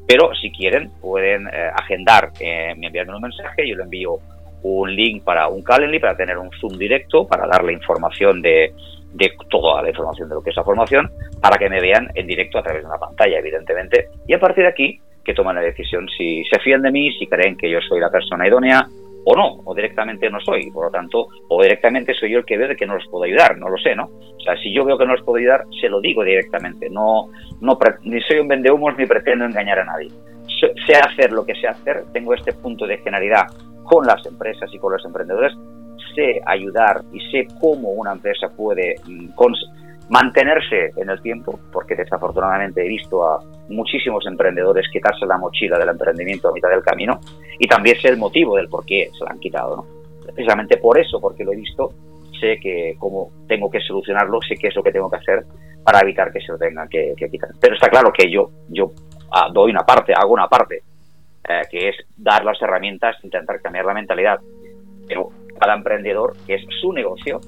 Pero 0.09 0.35
si 0.41 0.51
quieren, 0.51 0.91
pueden 1.03 1.47
eh, 1.47 1.71
agendar, 1.75 2.31
eh, 2.41 2.75
me 2.79 2.87
envían 2.87 3.11
un 3.11 3.21
mensaje, 3.21 3.69
yo 3.69 3.77
le 3.77 3.83
envío 3.83 4.19
un 4.63 4.97
link 4.97 5.23
para 5.23 5.47
un 5.49 5.63
Calendly, 5.63 5.99
para 5.99 6.17
tener 6.17 6.39
un 6.39 6.49
Zoom 6.59 6.79
directo, 6.79 7.27
para 7.27 7.47
darle 7.47 7.75
información 7.75 8.41
de, 8.41 8.73
de 9.13 9.33
toda 9.51 9.83
la 9.83 9.91
información 9.91 10.31
de 10.31 10.37
lo 10.37 10.43
que 10.43 10.51
es 10.51 10.57
la 10.57 10.65
formación 10.65 11.11
para 11.43 11.59
que 11.59 11.69
me 11.69 11.83
vean 11.83 12.09
en 12.15 12.27
directo 12.27 12.59
a 12.59 12.63
través 12.63 12.83
de 12.83 12.89
una 12.89 12.99
pantalla, 12.99 13.41
evidentemente. 13.41 14.09
Y 14.27 14.33
a 14.33 14.41
partir 14.41 14.65
de 14.65 14.71
aquí, 14.71 15.01
que 15.27 15.35
toman 15.35 15.57
la 15.57 15.63
decisión 15.63 16.07
si 16.17 16.45
se 16.45 16.61
fían 16.61 16.83
de 16.83 16.93
mí, 16.93 17.13
si 17.19 17.27
creen 17.27 17.57
que 17.57 17.69
yo 17.69 17.81
soy 17.81 17.99
la 17.99 18.11
persona 18.11 18.47
idónea 18.47 18.87
o 19.25 19.35
no, 19.35 19.61
o 19.65 19.75
directamente 19.75 20.31
no 20.31 20.39
soy. 20.41 20.71
Por 20.71 20.87
lo 20.87 20.91
tanto, 20.91 21.27
o 21.49 21.63
directamente 21.63 22.15
soy 22.15 22.31
yo 22.31 22.39
el 22.39 22.45
que 22.45 22.57
ve 22.57 22.77
que 22.77 22.87
no 22.87 22.95
los 22.95 23.09
puedo 23.09 23.25
ayudar, 23.25 23.59
no 23.59 23.69
lo 23.69 23.77
sé, 23.77 23.97
¿no? 23.97 24.05
O 24.05 24.41
sea, 24.41 24.57
si 24.59 24.73
yo 24.73 24.85
veo 24.85 24.97
que 24.97 25.05
no 25.05 25.17
los 25.17 25.25
puedo 25.25 25.39
ayudar, 25.39 25.65
se 25.81 25.89
lo 25.89 26.01
digo 26.01 26.23
directamente. 26.23 26.89
No, 26.89 27.29
no 27.61 27.77
ni 28.03 28.21
soy 28.23 28.39
un 28.39 28.47
vendehumos 28.47 28.97
ni 28.97 29.05
pretendo 29.05 29.45
engañar 29.45 29.81
a 29.81 29.85
nadie. 29.85 30.11
Sé 30.87 30.95
hacer 30.97 31.33
lo 31.33 31.45
que 31.45 31.57
sé 31.57 31.67
hacer, 31.67 32.05
tengo 32.13 32.33
este 32.33 32.53
punto 32.53 32.87
de 32.87 32.99
generalidad 32.99 33.47
con 33.83 34.07
las 34.07 34.25
empresas 34.27 34.73
y 34.73 34.79
con 34.79 34.93
los 34.93 35.05
emprendedores, 35.05 35.53
sé 36.15 36.41
ayudar 36.47 37.03
y 37.13 37.21
sé 37.31 37.47
cómo 37.61 37.91
una 37.91 38.13
empresa 38.13 38.49
puede 38.57 38.95
mm, 39.07 39.35
mantenerse 40.09 40.93
en 40.97 41.11
el 41.11 41.21
tiempo, 41.21 41.59
porque 41.73 41.97
desafortunadamente 41.97 42.85
he 42.85 42.89
visto 42.89 43.25
a 43.25 43.41
muchísimos 43.69 44.25
emprendedores 44.27 44.87
quitarse 44.93 45.27
la 45.27 45.39
mochila 45.39 45.79
del 45.79 45.89
emprendimiento 45.89 46.49
a 46.49 46.53
mitad 46.53 46.71
del 46.71 46.83
camino 46.83 47.19
y 47.59 47.67
también 47.67 48.01
sé 48.01 48.09
el 48.09 48.17
motivo 48.17 48.57
del 48.57 48.69
por 48.69 48.85
qué 48.85 49.09
se 49.17 49.25
la 49.25 49.31
han 49.31 49.41
quitado. 49.41 49.77
¿no? 49.77 49.87
Precisamente 50.23 50.77
por 50.77 50.99
eso, 50.99 51.21
porque 51.21 51.45
lo 51.45 51.53
he 51.53 51.57
visto, 51.57 51.93
sé 52.41 52.59
que 52.61 52.95
cómo 52.99 53.31
tengo 53.49 53.71
que 53.71 53.81
solucionarlo, 53.81 54.41
sé 54.43 54.57
qué 54.57 54.69
es 54.69 54.77
lo 54.77 54.83
que 54.83 54.93
tengo 54.93 55.11
que 55.11 55.17
hacer 55.17 55.45
para 55.83 56.01
evitar 56.01 56.33
que 56.33 56.41
se 56.41 56.53
lo 56.53 56.59
tengan 56.59 56.89
que, 56.89 57.15
quitar. 57.31 57.51
Pero 57.61 57.75
está 57.75 57.89
claro 57.89 58.13
que 58.13 58.31
yo, 58.31 58.51
yo 58.69 58.93
ah, 59.33 59.49
doy 59.53 59.71
una 59.71 59.85
parte, 59.85 60.13
hago 60.15 60.33
una 60.33 60.49
parte, 60.49 60.83
eh, 61.49 61.63
que 61.71 61.89
es 61.89 61.97
dar 62.17 62.45
las 62.45 62.61
herramientas, 62.61 63.17
intentar 63.23 63.61
cambiar 63.61 63.85
la 63.85 63.95
mentalidad. 63.95 64.41
Pero 65.09 65.31
cada 65.59 65.75
emprendedor, 65.75 66.35
que 66.47 66.57
es 66.57 66.63
su 66.81 66.93
negocio, 66.93 67.41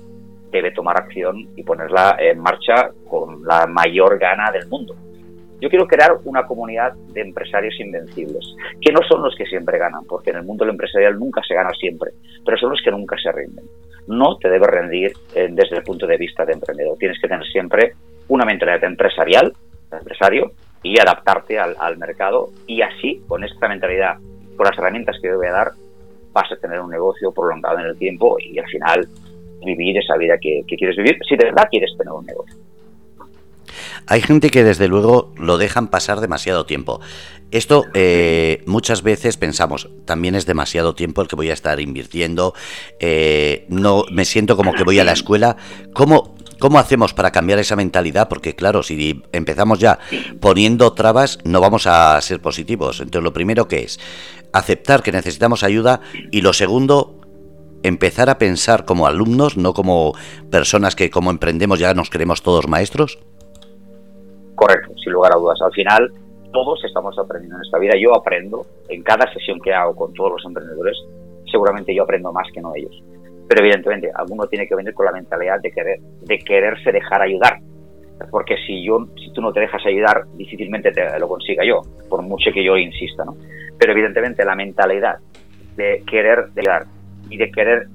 debe 0.51 0.73
tomar 0.73 0.97
acción 0.97 1.49
y 1.57 1.63
ponerla 1.63 2.17
en 2.19 2.41
marcha 2.41 2.91
con 3.09 3.45
la 3.45 3.67
mayor 3.67 4.19
gana 4.19 4.51
del 4.51 4.69
mundo. 4.69 4.95
Yo 5.61 5.69
quiero 5.69 5.87
crear 5.87 6.17
una 6.25 6.47
comunidad 6.47 6.93
de 7.13 7.21
empresarios 7.21 7.75
invencibles, 7.81 8.55
que 8.81 8.93
no 8.93 9.01
son 9.09 9.23
los 9.23 9.35
que 9.37 9.45
siempre 9.47 9.79
ganan, 9.79 10.05
porque 10.05 10.31
en 10.31 10.37
el 10.37 10.45
mundo 10.45 10.65
empresarial 10.65 11.19
nunca 11.19 11.43
se 11.43 11.55
gana 11.55 11.71
siempre, 11.79 12.13
pero 12.45 12.57
son 12.57 12.71
los 12.71 12.81
que 12.83 12.93
nunca 12.93 13.17
se 13.21 13.33
rinden. 13.33 13.65
No 14.07 14.37
te 14.39 14.49
debes 14.49 14.69
rendir 14.69 15.13
eh, 15.35 15.49
desde 15.51 15.79
el 15.79 15.83
punto 15.83 16.07
de 16.07 16.17
vista 16.17 16.45
de 16.45 16.53
emprendedor. 16.53 16.97
Tienes 16.97 17.21
que 17.21 17.29
tener 17.29 17.45
siempre 17.47 17.95
una 18.29 18.45
mentalidad 18.45 18.85
empresarial, 18.85 19.53
empresario, 19.91 20.53
y 20.83 20.99
adaptarte 20.99 21.59
al, 21.59 21.99
mercado. 21.99 22.51
Y 22.67 22.83
así, 22.83 23.23
con 23.27 23.45
esta 23.45 23.69
mentalidad, 23.69 24.17
con 24.57 24.67
las 24.67 24.79
herramientas 24.79 25.17
que 25.21 25.29
yo 25.29 25.37
voy 25.37 25.49
a 25.49 25.53
dar, 25.53 25.73
vas 26.33 26.51
a 26.53 26.57
tener 26.57 26.81
un 26.81 26.91
negocio 26.91 27.33
prolongado 27.33 27.81
en 27.81 27.87
el 27.87 27.99
tiempo 27.99 28.37
y 28.39 28.59
al 28.59 28.67
final 28.67 29.09
vivir 29.65 29.99
esa 29.99 30.17
vida 30.17 30.39
que, 30.41 30.65
quieres 30.67 30.97
vivir, 30.97 31.19
si 31.29 31.37
de 31.37 31.45
verdad 31.45 31.69
quieres 31.71 31.91
tener 31.97 32.13
un 32.13 32.27
negocio. 32.27 32.57
Hay 34.07 34.23
gente 34.23 34.49
que 34.51 34.65
desde 34.65 34.89
luego 34.89 35.35
lo 35.37 35.59
dejan 35.59 35.89
pasar 35.89 36.21
demasiado 36.21 36.65
tiempo. 36.65 37.01
Esto 37.51 37.85
eh, 37.95 38.63
muchas 38.67 39.03
veces 39.03 39.37
pensamos, 39.37 39.91
también 40.07 40.35
es 40.35 40.47
demasiado 40.47 40.95
tiempo 40.95 41.21
el 41.21 41.29
que 41.29 41.37
voy 41.37 41.51
a 41.51 41.55
estar 41.55 41.79
invirtiendo, 41.81 42.55
eh, 43.01 43.67
no 43.69 44.05
me 44.11 44.25
siento 44.25 44.57
como 44.57 44.73
que 44.73 44.85
voy 44.85 44.99
a 44.99 45.05
la 45.05 45.13
escuela. 45.13 45.57
¿Cómo, 45.93 46.35
¿Cómo 46.59 46.79
hacemos 46.79 47.15
para 47.15 47.31
cambiar 47.31 47.59
esa 47.59 47.77
mentalidad? 47.77 48.29
Porque 48.29 48.55
claro, 48.55 48.83
si 48.83 49.23
empezamos 49.33 49.79
ya 49.79 49.99
poniendo 50.41 50.93
trabas, 50.93 51.39
no 51.45 51.61
vamos 51.61 51.87
a 51.87 52.21
ser 52.21 52.41
positivos. 52.41 53.01
Entonces, 53.01 53.25
lo 53.25 53.33
primero 53.33 53.69
que 53.69 53.83
es 53.83 54.01
aceptar 54.53 55.03
que 55.03 55.13
necesitamos 55.13 55.63
ayuda 55.63 56.01
y 56.31 56.41
lo 56.41 56.53
segundo, 56.53 57.18
empezar 57.83 58.31
a 58.31 58.39
pensar 58.39 58.85
como 58.85 59.07
alumnos, 59.07 59.57
no 59.57 59.73
como 59.73 60.13
personas 60.51 60.97
que 60.97 61.11
como 61.11 61.31
emprendemos 61.31 61.79
ya 61.79 61.95
nos 61.95 62.11
queremos 62.11 62.43
todos 62.43 62.69
maestros? 62.69 63.19
Correcto, 64.55 64.93
sin 65.03 65.13
lugar 65.13 65.33
a 65.35 65.39
dudas. 65.39 65.61
Al 65.63 65.73
final, 65.73 66.13
todos 66.53 66.83
estamos 66.85 67.17
aprendiendo 67.19 67.57
en 67.57 67.63
esta 67.65 67.79
vida. 67.79 67.95
Yo 68.01 68.15
aprendo 68.15 68.67
en 68.89 69.03
cada 69.03 69.33
sesión 69.33 69.61
que 69.61 69.73
hago 69.73 69.95
con 69.95 70.13
todos 70.15 70.33
los 70.33 70.45
emprendedores, 70.45 70.97
seguramente 71.51 71.95
yo 71.95 72.03
aprendo 72.03 72.33
más 72.33 72.49
que 72.53 72.61
no 72.61 72.75
ellos. 72.75 73.03
Pero 73.49 73.63
evidentemente, 73.63 74.11
alguno 74.15 74.47
tiene 74.47 74.67
que 74.67 74.75
venir 74.75 74.93
con 74.95 75.07
la 75.07 75.13
mentalidad 75.13 75.61
de 75.61 75.71
querer, 75.71 76.01
de 76.01 76.39
quererse 76.39 76.93
dejar 76.93 77.23
ayudar. 77.23 77.61
Porque 78.31 78.57
si 78.67 78.85
yo, 78.85 79.07
si 79.17 79.33
tú 79.33 79.41
no 79.41 79.53
te 79.53 79.61
dejas 79.61 79.85
ayudar, 79.87 80.25
difícilmente 80.35 80.91
te 80.91 81.19
lo 81.19 81.29
consiga 81.29 81.65
yo, 81.65 81.83
por 82.09 82.21
mucho 82.23 82.51
que 82.53 82.65
yo 82.65 82.77
insista, 82.77 83.25
¿no? 83.25 83.37
Pero 83.79 83.93
evidentemente 83.93 84.45
la 84.45 84.57
mentalidad 84.57 85.19
de 85.77 86.03
querer 86.05 86.49
ayudar, 86.57 86.87
y 87.31 87.37
de 87.37 87.51
querer, 87.51 87.89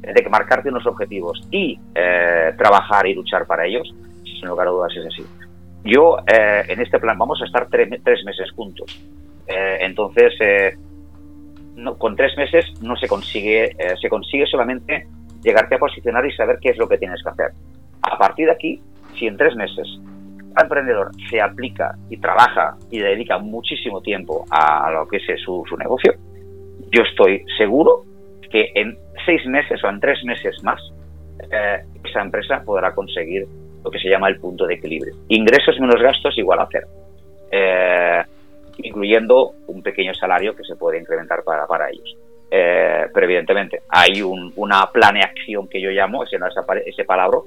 de 0.00 0.28
marcarte 0.28 0.68
unos 0.68 0.86
objetivos 0.86 1.40
y 1.50 1.78
eh, 1.94 2.52
trabajar 2.56 3.06
y 3.06 3.14
luchar 3.14 3.46
para 3.46 3.66
ellos, 3.66 3.94
sin 4.24 4.48
lugar 4.48 4.68
a 4.68 4.70
dudas 4.70 4.92
es 4.96 5.06
así. 5.06 5.24
Yo 5.84 6.18
eh, 6.26 6.64
en 6.68 6.80
este 6.80 6.98
plan 6.98 7.18
vamos 7.18 7.40
a 7.42 7.44
estar 7.44 7.68
tres, 7.68 7.88
meses 8.24 8.50
juntos. 8.52 9.00
Eh, 9.46 9.78
entonces, 9.80 10.78
no, 11.76 11.96
con 11.96 12.16
tres 12.16 12.36
meses 12.36 12.66
no 12.82 12.96
se 12.96 13.08
consigue, 13.08 13.76
se 14.00 14.08
consigue 14.08 14.46
solamente 14.46 15.06
llegarte 15.42 15.76
a 15.76 15.78
posicionar 15.78 16.24
y 16.26 16.32
saber 16.32 16.58
qué 16.60 16.70
es 16.70 16.78
lo 16.78 16.88
que 16.88 16.98
tienes 16.98 17.22
que 17.22 17.30
hacer. 17.30 17.52
A 18.02 18.18
partir 18.18 18.46
de 18.46 18.52
aquí, 18.52 18.80
si 19.18 19.26
en 19.26 19.36
tres 19.36 19.56
meses 19.56 19.86
el 20.56 20.62
emprendedor 20.62 21.10
se 21.30 21.40
aplica 21.40 21.96
y 22.10 22.18
trabaja 22.18 22.76
y 22.90 22.98
dedica 22.98 23.38
muchísimo 23.38 24.02
tiempo 24.02 24.44
a, 24.50 24.90
lo 24.90 25.08
que 25.08 25.16
es 25.16 25.40
su, 25.44 25.64
su 25.68 25.76
negocio, 25.76 26.14
yo 26.92 27.02
estoy 27.02 27.44
seguro 27.56 28.04
que 28.50 28.72
en 28.74 28.98
seis 29.24 29.44
meses 29.46 29.82
o 29.84 29.88
en 29.88 30.00
tres 30.00 30.22
meses 30.24 30.62
más 30.62 30.80
eh, 31.50 31.78
esa 32.04 32.20
empresa 32.20 32.62
podrá 32.64 32.92
conseguir 32.92 33.46
lo 33.82 33.90
que 33.90 33.98
se 33.98 34.08
llama 34.08 34.28
el 34.28 34.38
punto 34.38 34.66
de 34.66 34.74
equilibrio. 34.74 35.14
Ingresos 35.28 35.78
menos 35.80 36.00
gastos 36.00 36.36
igual 36.36 36.60
a 36.60 36.68
cero, 36.70 36.88
eh, 37.50 38.22
incluyendo 38.78 39.52
un 39.68 39.82
pequeño 39.82 40.12
salario 40.14 40.54
que 40.54 40.64
se 40.64 40.76
puede 40.76 40.98
incrementar 40.98 41.42
para, 41.42 41.66
para 41.66 41.88
ellos. 41.88 42.16
Eh, 42.50 43.06
pero 43.14 43.26
evidentemente 43.26 43.82
hay 43.88 44.22
un, 44.22 44.52
una 44.56 44.90
planeación 44.90 45.68
que 45.68 45.80
yo 45.80 45.90
llamo, 45.90 46.24
ese, 46.24 46.36
ese 46.84 47.04
palabra, 47.04 47.38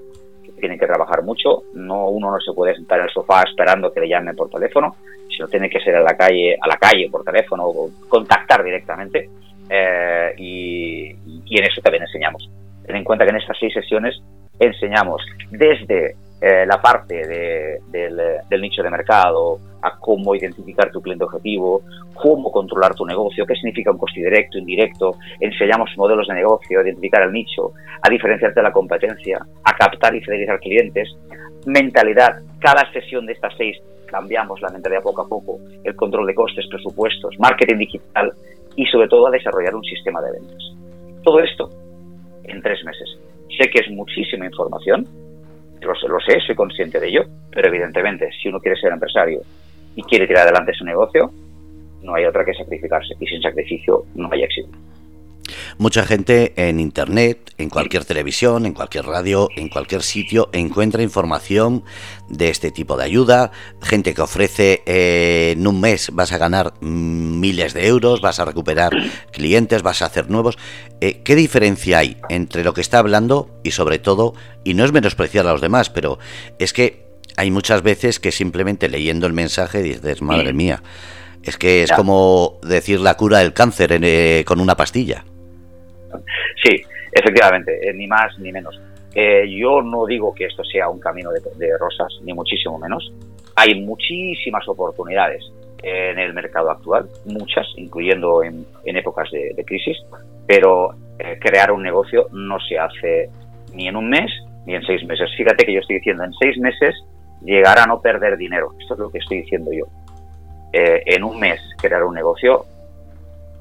que 0.44 0.52
tienen 0.54 0.80
que 0.80 0.88
trabajar 0.88 1.24
mucho. 1.24 1.64
No, 1.74 2.08
uno 2.08 2.32
no 2.32 2.40
se 2.40 2.54
puede 2.54 2.76
sentar 2.76 3.00
en 3.00 3.06
el 3.06 3.12
sofá 3.12 3.44
esperando 3.44 3.92
que 3.92 4.00
le 4.00 4.08
llamen 4.08 4.36
por 4.36 4.50
teléfono, 4.50 4.96
sino 5.30 5.48
tiene 5.48 5.70
que 5.70 5.82
ser 5.82 5.96
a 5.98 6.02
la 6.02 6.16
calle, 6.16 6.58
a 6.60 6.68
la 6.68 6.78
calle 6.78 7.10
por 7.12 7.24
teléfono 7.24 7.66
o 7.66 7.90
contactar 8.08 8.64
directamente 8.64 9.30
eh, 9.70 10.34
y, 10.38 11.10
en 11.58 11.64
eso 11.66 11.82
también 11.82 12.04
enseñamos. 12.04 12.50
Ten 12.86 12.96
en 12.96 13.04
cuenta 13.04 13.26
que 13.26 13.32
en 13.32 13.38
estas 13.38 13.58
seis 13.60 13.74
sesiones 13.74 14.22
enseñamos 14.60 15.22
desde 15.52 16.16
eh, 16.42 16.66
la 16.66 16.82
parte 16.82 17.26
del, 17.26 18.62
nicho 18.62 18.84
de 18.84 18.90
mercado, 18.90 19.60
a 19.82 19.98
cómo 19.98 20.36
identificar 20.36 20.92
tu 20.92 21.02
cliente 21.02 21.24
objetivo, 21.24 21.82
cómo 22.14 22.52
controlar 22.52 22.94
tu 22.96 23.06
negocio, 23.06 23.46
qué 23.46 23.56
significa 23.56 23.92
un 23.92 23.98
coste 23.98 24.20
directo, 24.20 24.58
indirecto, 24.58 25.16
enseñamos 25.40 25.90
modelos 25.98 26.28
de 26.28 26.36
negocio, 26.36 26.80
a 26.80 26.84
identificar 26.84 27.24
el 27.24 27.32
nicho, 27.32 27.72
a 28.02 28.10
diferenciarte 28.10 28.60
de 28.60 28.64
la 28.64 28.72
competencia, 28.72 29.46
a 29.64 29.74
captar 29.76 30.16
y 30.16 30.22
fidelizar 30.22 30.60
clientes, 30.60 31.10
mentalidad, 31.66 32.42
cada 32.60 32.92
sesión 32.92 33.26
de 33.26 33.34
estas 33.34 33.54
seis 33.58 33.78
cambiamos 34.14 34.62
la 34.62 34.70
mentalidad 34.70 35.02
poco 35.02 35.22
a 35.22 35.28
poco, 35.28 35.60
el 35.84 35.96
control 35.96 36.28
de 36.28 36.36
costes, 36.36 36.68
presupuestos, 36.70 37.36
marketing 37.40 37.78
digital, 37.78 38.32
y 38.76 38.86
sobre 38.88 39.08
todo 39.08 39.28
a 39.28 39.32
desarrollar 39.32 39.76
un 39.76 39.84
sistema 39.84 40.22
de 40.22 40.32
ventas. 40.32 40.64
Todo 41.24 41.40
esto 41.40 41.70
en 42.44 42.62
tres 42.62 42.84
meses. 42.84 43.18
Sé 43.58 43.70
que 43.70 43.80
es 43.80 43.92
muchísima 43.92 44.46
información, 44.46 45.08
lo, 45.82 45.94
lo 45.94 46.20
sé, 46.20 46.40
soy 46.46 46.56
consciente 46.56 47.00
de 47.00 47.08
ello, 47.08 47.24
pero 47.52 47.68
evidentemente 47.68 48.30
si 48.42 48.50
uno 48.50 48.60
quiere 48.60 48.80
ser 48.80 48.92
empresario 48.92 49.42
y 49.96 50.02
quiere 50.04 50.28
tirar 50.28 50.44
adelante 50.44 50.74
su 50.74 50.86
negocio, 50.86 51.32
no 52.02 52.16
hay 52.16 52.26
otra 52.26 52.44
que 52.46 52.54
sacrificarse 52.54 53.14
y 53.20 53.26
sin 53.28 53.42
sacrificio 53.42 54.04
no 54.16 54.30
hay 54.32 54.44
éxito. 54.44 54.70
Mucha 55.78 56.06
gente 56.06 56.54
en 56.56 56.80
Internet, 56.80 57.54
en 57.58 57.70
cualquier 57.70 58.06
televisión, 58.06 58.66
en 58.66 58.74
cualquier 58.74 59.06
radio, 59.06 59.50
en 59.56 59.70
cualquier 59.70 60.04
sitio, 60.04 60.50
encuentra 60.54 61.02
información 61.02 61.84
de 62.30 62.50
este 62.50 62.72
tipo 62.72 62.98
de 62.98 63.06
ayuda. 63.06 63.52
Gente 63.82 64.14
que 64.14 64.22
ofrece 64.22 64.84
eh, 64.86 65.54
en 65.56 65.66
un 65.68 65.80
mes 65.80 66.12
vas 66.14 66.32
a 66.32 66.38
ganar 66.38 66.74
miles 66.82 67.74
de 67.74 67.88
euros, 67.88 68.22
vas 68.22 68.40
a 68.40 68.46
recuperar 68.46 68.94
clientes, 69.32 69.82
vas 69.82 70.02
a 70.02 70.06
hacer 70.06 70.30
nuevos. 70.30 70.58
Eh, 71.02 71.22
¿Qué 71.24 71.36
diferencia 71.36 72.00
hay 72.00 72.18
entre 72.30 72.64
lo 72.64 72.74
que 72.74 72.82
está 72.82 73.00
hablando 73.00 73.50
y 73.64 73.72
sobre 73.72 74.00
todo, 74.00 74.34
y 74.64 74.74
no 74.74 74.86
es 74.86 74.92
menospreciar 74.92 75.48
a 75.48 75.52
los 75.52 75.62
demás, 75.62 75.90
pero 75.90 76.20
es 76.60 76.74
que 76.74 77.04
hay 77.36 77.52
muchas 77.52 77.82
veces 77.82 78.20
que 78.20 78.32
simplemente 78.32 78.90
leyendo 78.90 79.28
el 79.28 79.34
mensaje 79.34 79.82
dices, 79.82 80.22
madre 80.22 80.54
mía, 80.54 80.84
es 81.42 81.58
que 81.58 81.84
es 81.84 81.92
como 81.92 82.60
decir 82.64 83.00
la 83.00 83.18
cura 83.18 83.40
del 83.40 83.54
cáncer 83.54 84.00
eh, 84.02 84.44
con 84.46 84.60
una 84.60 84.78
pastilla. 84.78 85.26
Sí, 86.62 86.82
efectivamente, 87.12 87.90
eh, 87.90 87.94
ni 87.94 88.08
más 88.08 88.38
ni 88.40 88.52
menos. 88.52 88.80
Eh, 89.14 89.46
yo 89.50 89.82
no 89.82 90.06
digo 90.06 90.34
que 90.34 90.46
esto 90.46 90.64
sea 90.64 90.90
un 90.90 91.00
camino 91.00 91.30
de, 91.32 91.78
rosas, 91.78 92.20
ni 92.24 92.34
muchísimo 92.34 92.80
menos. 92.80 93.12
Hay 93.56 93.80
muchísimas 93.82 94.68
oportunidades 94.68 95.44
en 95.84 96.18
el 96.18 96.34
mercado 96.34 96.72
actual, 96.72 97.10
muchas, 97.26 97.68
incluyendo 97.76 98.42
en, 98.44 98.66
épocas 98.86 99.30
de, 99.32 99.64
crisis, 99.66 99.98
pero 100.48 100.96
eh, 101.20 101.38
crear 101.40 101.72
un 101.72 101.84
negocio 101.84 102.28
no 102.32 102.58
se 102.60 102.80
hace 102.80 103.30
ni 103.74 103.88
en 103.88 103.98
un 103.98 104.10
mes 104.10 104.32
ni 104.66 104.76
en 104.76 104.84
seis 104.84 105.06
meses. 105.06 105.30
Fíjate 105.36 105.66
que 105.66 105.74
yo 105.74 105.82
estoy 105.82 105.98
diciendo, 105.98 106.24
en 106.24 106.34
seis 106.34 106.58
meses 106.58 106.96
llegar 107.44 107.78
a 107.78 107.86
no 107.86 108.02
perder 108.02 108.38
dinero. 108.38 108.72
Esto 108.80 108.94
es 108.94 109.00
lo 109.02 109.12
que 109.12 109.18
estoy 109.20 109.42
diciendo 109.42 109.72
yo. 109.74 109.86
En 110.72 111.24
un 111.24 111.40
mes 111.40 111.62
crear 111.80 112.04
un 112.04 112.16
negocio, 112.16 112.66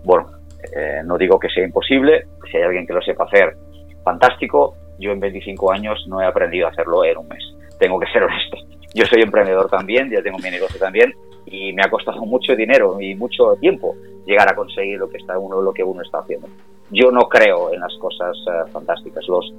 bueno, 0.04 0.30
eh, 0.74 1.02
no 1.04 1.18
digo 1.18 1.38
que 1.38 1.48
sea 1.48 1.64
imposible, 1.64 2.26
si 2.50 2.56
hay 2.56 2.64
alguien 2.64 2.86
que 2.86 2.92
lo 2.92 3.02
sepa 3.02 3.24
hacer, 3.24 3.56
fantástico. 4.04 4.76
Yo 4.98 5.10
en 5.10 5.20
25 5.20 5.72
años 5.72 6.04
no 6.06 6.20
he 6.20 6.26
aprendido 6.26 6.66
a 6.66 6.70
hacerlo 6.70 7.04
en 7.04 7.18
un 7.18 7.28
mes. 7.28 7.42
Tengo 7.78 7.98
que 7.98 8.06
ser 8.12 8.22
honesto. 8.24 8.58
Yo 8.94 9.04
soy 9.06 9.22
emprendedor 9.22 9.68
también, 9.68 10.10
ya 10.10 10.22
tengo 10.22 10.38
mi 10.38 10.50
negocio 10.50 10.78
también 10.78 11.12
y 11.46 11.72
me 11.72 11.82
ha 11.82 11.90
costado 11.90 12.20
mucho 12.20 12.54
dinero 12.54 13.00
y 13.00 13.14
mucho 13.14 13.56
tiempo 13.56 13.96
llegar 14.26 14.48
a 14.48 14.54
conseguir 14.54 14.98
lo 14.98 15.08
que 15.08 15.16
está 15.16 15.36
uno 15.38 15.60
lo 15.60 15.72
que 15.72 15.82
uno 15.82 16.02
está 16.02 16.18
haciendo. 16.18 16.46
Yo 16.90 17.10
no 17.10 17.22
creo 17.22 17.72
en 17.72 17.80
las 17.80 17.94
cosas 17.98 18.36
eh, 18.46 18.70
fantásticas. 18.70 19.26
Los, 19.26 19.52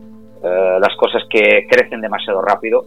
las 0.43 0.95
cosas 0.97 1.23
que 1.29 1.65
crecen 1.69 2.01
demasiado 2.01 2.41
rápido 2.41 2.85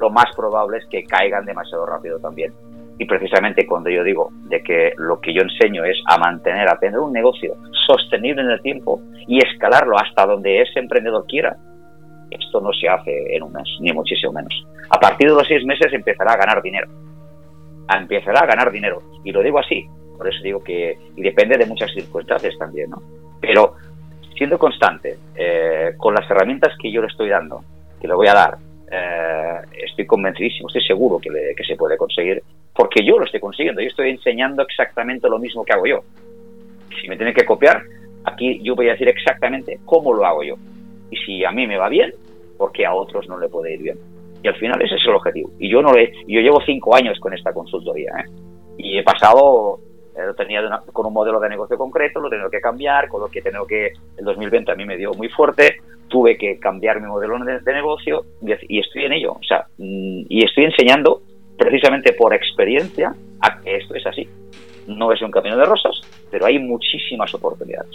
lo 0.00 0.10
más 0.10 0.26
probable 0.36 0.78
es 0.78 0.86
que 0.86 1.04
caigan 1.04 1.44
demasiado 1.44 1.86
rápido 1.86 2.18
también. 2.18 2.52
Y 2.98 3.04
precisamente 3.04 3.66
cuando 3.66 3.90
yo 3.90 4.02
digo 4.02 4.30
de 4.48 4.62
que 4.62 4.92
lo 4.96 5.20
que 5.20 5.32
yo 5.32 5.42
enseño 5.42 5.84
es 5.84 5.96
a 6.06 6.18
mantener, 6.18 6.68
a 6.68 6.78
tener 6.78 6.98
un 6.98 7.12
negocio 7.12 7.54
sostenible 7.86 8.42
en 8.42 8.50
el 8.50 8.62
tiempo 8.62 9.00
y 9.26 9.38
escalarlo 9.38 9.96
hasta 9.96 10.26
donde 10.26 10.62
ese 10.62 10.80
emprendedor 10.80 11.24
quiera, 11.26 11.56
esto 12.30 12.60
no 12.60 12.72
se 12.72 12.88
hace 12.88 13.34
en 13.34 13.42
un 13.42 13.52
mes, 13.52 13.68
ni 13.80 13.92
muchísimo 13.92 14.32
menos. 14.32 14.66
A 14.90 14.98
partir 14.98 15.28
de 15.28 15.34
los 15.34 15.46
seis 15.46 15.64
meses 15.64 15.92
empezará 15.92 16.32
a 16.32 16.36
ganar 16.36 16.62
dinero. 16.62 16.88
Empezará 17.94 18.40
a 18.40 18.46
ganar 18.46 18.70
dinero. 18.70 19.00
Y 19.24 19.32
lo 19.32 19.42
digo 19.42 19.58
así, 19.58 19.86
por 20.16 20.28
eso 20.28 20.42
digo 20.42 20.62
que 20.62 20.98
y 21.16 21.22
depende 21.22 21.56
de 21.56 21.66
muchas 21.66 21.92
circunstancias 21.92 22.54
también, 22.58 22.90
¿no? 22.90 23.00
Pero 23.40 23.74
siendo 24.36 24.58
constante, 24.58 25.18
eh, 25.34 25.92
con 25.96 26.14
las 26.14 26.28
herramientas 26.30 26.72
que 26.80 26.92
yo 26.92 27.00
le 27.00 27.08
estoy 27.08 27.28
dando, 27.28 27.62
que 28.00 28.08
le 28.08 28.14
voy 28.14 28.28
a 28.28 28.34
dar, 28.34 28.58
eh, 28.90 29.60
estoy 29.84 30.06
convencidísimo, 30.06 30.68
estoy 30.68 30.82
seguro 30.82 31.18
que, 31.18 31.30
se 31.66 31.76
puede 31.76 31.96
conseguir, 31.96 32.42
porque 32.78 33.04
yo 33.04 33.18
lo 33.18 33.24
estoy 33.24 33.40
consiguiendo, 33.40 33.82
yo 33.82 33.88
estoy 33.88 34.10
enseñando 34.10 34.62
exactamente 34.62 35.28
lo 35.28 35.40
mismo 35.40 35.64
que 35.64 35.72
hago 35.72 35.84
yo. 35.84 36.04
Si 37.00 37.08
me 37.08 37.16
tienen 37.16 37.34
que 37.34 37.44
copiar, 37.44 37.82
aquí 38.22 38.60
yo 38.62 38.76
voy 38.76 38.88
a 38.88 38.92
decir 38.92 39.08
exactamente 39.08 39.80
cómo 39.84 40.14
lo 40.14 40.24
hago 40.24 40.44
yo. 40.44 40.54
Y 41.10 41.16
si 41.16 41.44
a 41.44 41.50
mí 41.50 41.66
me 41.66 41.76
va 41.76 41.88
bien, 41.88 42.14
porque 42.56 42.86
a 42.86 42.94
otros 42.94 43.28
no 43.28 43.36
le 43.36 43.48
puede 43.48 43.74
ir 43.74 43.82
bien. 43.82 43.98
Y 44.44 44.46
al 44.46 44.54
final 44.54 44.80
ese 44.80 44.94
es 44.94 45.04
el 45.08 45.14
objetivo. 45.16 45.50
Y 45.58 45.68
yo 45.68 45.82
no 45.82 45.92
le, 45.92 46.12
yo 46.28 46.40
llevo 46.40 46.60
cinco 46.64 46.94
años 46.94 47.18
con 47.18 47.34
esta 47.34 47.52
consultoría, 47.52 48.12
¿eh? 48.20 48.30
y 48.76 48.96
he 48.96 49.02
pasado 49.02 49.80
eh, 50.14 50.24
lo 50.24 50.34
tenía 50.36 50.60
con 50.92 51.04
un 51.04 51.12
modelo 51.12 51.40
de 51.40 51.48
negocio 51.48 51.76
concreto, 51.76 52.20
lo 52.20 52.28
he 52.28 52.30
tenido 52.30 52.48
que 52.48 52.60
cambiar, 52.60 53.08
con 53.08 53.22
lo 53.22 53.26
que 53.26 53.40
he 53.40 53.42
tenido 53.42 53.66
que, 53.66 53.86
el 54.18 54.24
2020 54.24 54.70
a 54.70 54.76
mí 54.76 54.84
me 54.84 54.96
dio 54.96 55.14
muy 55.14 55.28
fuerte, 55.30 55.78
tuve 56.06 56.38
que 56.38 56.60
cambiar 56.60 57.00
mi 57.00 57.08
modelo 57.08 57.44
de, 57.44 57.72
negocio 57.72 58.24
y, 58.40 58.78
estoy 58.78 59.02
en 59.02 59.14
ello. 59.14 59.32
O 59.32 59.42
sea, 59.42 59.66
mm, 59.78 60.26
y 60.28 60.44
estoy 60.44 60.66
enseñando 60.66 61.22
precisamente 61.68 62.14
por 62.14 62.32
experiencia 62.32 63.14
a 63.40 63.60
que 63.60 63.76
esto 63.76 63.94
es 63.94 64.06
así. 64.06 64.26
No 64.86 65.12
es 65.12 65.20
un 65.20 65.30
camino 65.30 65.54
de 65.58 65.66
rosas, 65.66 66.00
pero 66.30 66.46
hay 66.46 66.58
muchísimas 66.58 67.34
oportunidades. 67.34 67.94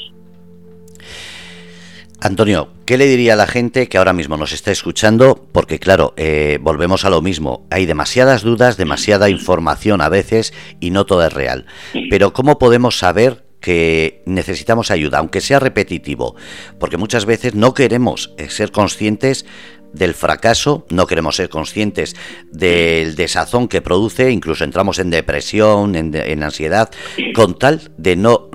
Antonio, 2.22 2.70
¿qué 2.86 3.00
le 3.00 3.08
diría 3.08 3.34
a 3.34 3.36
la 3.36 3.48
gente 3.48 3.90
que 3.90 3.98
ahora 3.98 4.14
mismo 4.14 4.38
nos 4.38 4.54
está 4.54 4.70
escuchando? 4.70 5.48
Porque 5.52 5.80
claro, 5.80 6.14
eh, 6.18 6.60
volvemos 6.62 7.04
a 7.04 7.10
lo 7.10 7.24
mismo. 7.24 7.66
Hay 7.72 7.88
demasiadas 7.88 8.44
dudas, 8.44 8.78
demasiada 8.78 9.30
información 9.32 10.02
a 10.02 10.10
veces 10.10 10.54
y 10.80 10.92
no 10.92 11.08
todo 11.08 11.26
es 11.26 11.34
real. 11.34 11.66
Pero 12.12 12.32
¿cómo 12.32 12.60
podemos 12.60 13.00
saber 13.00 13.44
que 13.64 14.22
necesitamos 14.26 14.92
ayuda, 14.92 15.20
aunque 15.20 15.40
sea 15.40 15.58
repetitivo, 15.58 16.36
porque 16.82 16.98
muchas 16.98 17.26
veces 17.26 17.56
no 17.56 17.74
queremos 17.74 18.34
eh, 18.38 18.50
ser 18.50 18.72
conscientes 18.72 19.46
del 19.94 20.14
fracaso, 20.14 20.86
no 20.90 21.08
queremos 21.08 21.36
ser 21.36 21.50
conscientes 21.50 22.16
del 22.52 23.16
desazón 23.16 23.68
que 23.68 23.82
produce, 23.82 24.32
incluso 24.32 24.64
entramos 24.64 25.00
en 25.00 25.10
depresión, 25.10 25.96
en, 25.96 26.44
ansiedad, 26.44 26.90
con 27.34 27.58
tal 27.58 27.92
de 27.98 28.16
no 28.16 28.50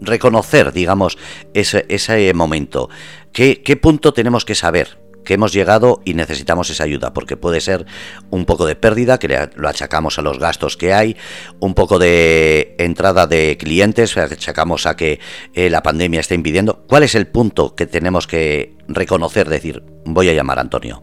reconocer, 0.00 0.72
digamos, 0.72 1.18
ese, 1.52 2.32
momento. 2.34 2.88
¿Qué, 3.32 3.62
¿Qué 3.62 3.76
punto 3.76 4.12
tenemos 4.12 4.44
que 4.44 4.54
saber? 4.54 5.07
Que 5.28 5.34
hemos 5.34 5.52
llegado 5.52 6.00
y 6.06 6.14
necesitamos 6.14 6.70
esa 6.70 6.84
ayuda, 6.84 7.12
porque 7.12 7.36
puede 7.36 7.60
ser 7.60 7.84
un 8.30 8.46
poco 8.46 8.64
de 8.64 8.76
pérdida, 8.76 9.18
que 9.18 9.28
lo 9.56 9.68
achacamos 9.68 10.18
a 10.18 10.22
los 10.22 10.38
gastos 10.38 10.78
que 10.78 10.94
hay, 10.94 11.18
un 11.60 11.74
poco 11.74 11.98
de 11.98 12.74
entrada 12.78 13.26
de 13.26 13.58
clientes, 13.58 14.16
achacamos 14.16 14.86
a 14.86 14.96
que 14.96 15.20
eh, 15.52 15.68
la 15.68 15.82
pandemia 15.82 16.20
está 16.20 16.34
impidiendo. 16.34 16.86
¿Cuál 16.88 17.02
es 17.02 17.14
el 17.14 17.26
punto 17.26 17.74
que 17.74 17.86
tenemos 17.86 18.26
que 18.26 18.72
reconocer, 18.88 19.50
decir, 19.50 19.82
voy 20.06 20.30
a 20.30 20.32
llamar 20.32 20.56
a 20.56 20.62
Antonio? 20.62 21.02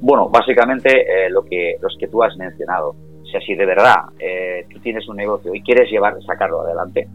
Bueno, 0.00 0.30
básicamente 0.30 1.02
eh, 1.02 1.28
lo 1.28 1.44
que, 1.44 1.76
los 1.82 1.94
que 2.00 2.08
tú 2.08 2.22
has 2.22 2.34
mencionado. 2.38 2.96
O 3.22 3.26
sea, 3.26 3.42
si 3.42 3.54
de 3.54 3.66
verdad 3.66 3.96
eh, 4.18 4.64
tú 4.72 4.80
tienes 4.80 5.06
un 5.06 5.16
negocio 5.16 5.54
y 5.54 5.60
quieres 5.62 5.90
llevar, 5.90 6.16
sacarlo 6.26 6.62
adelante, 6.62 7.06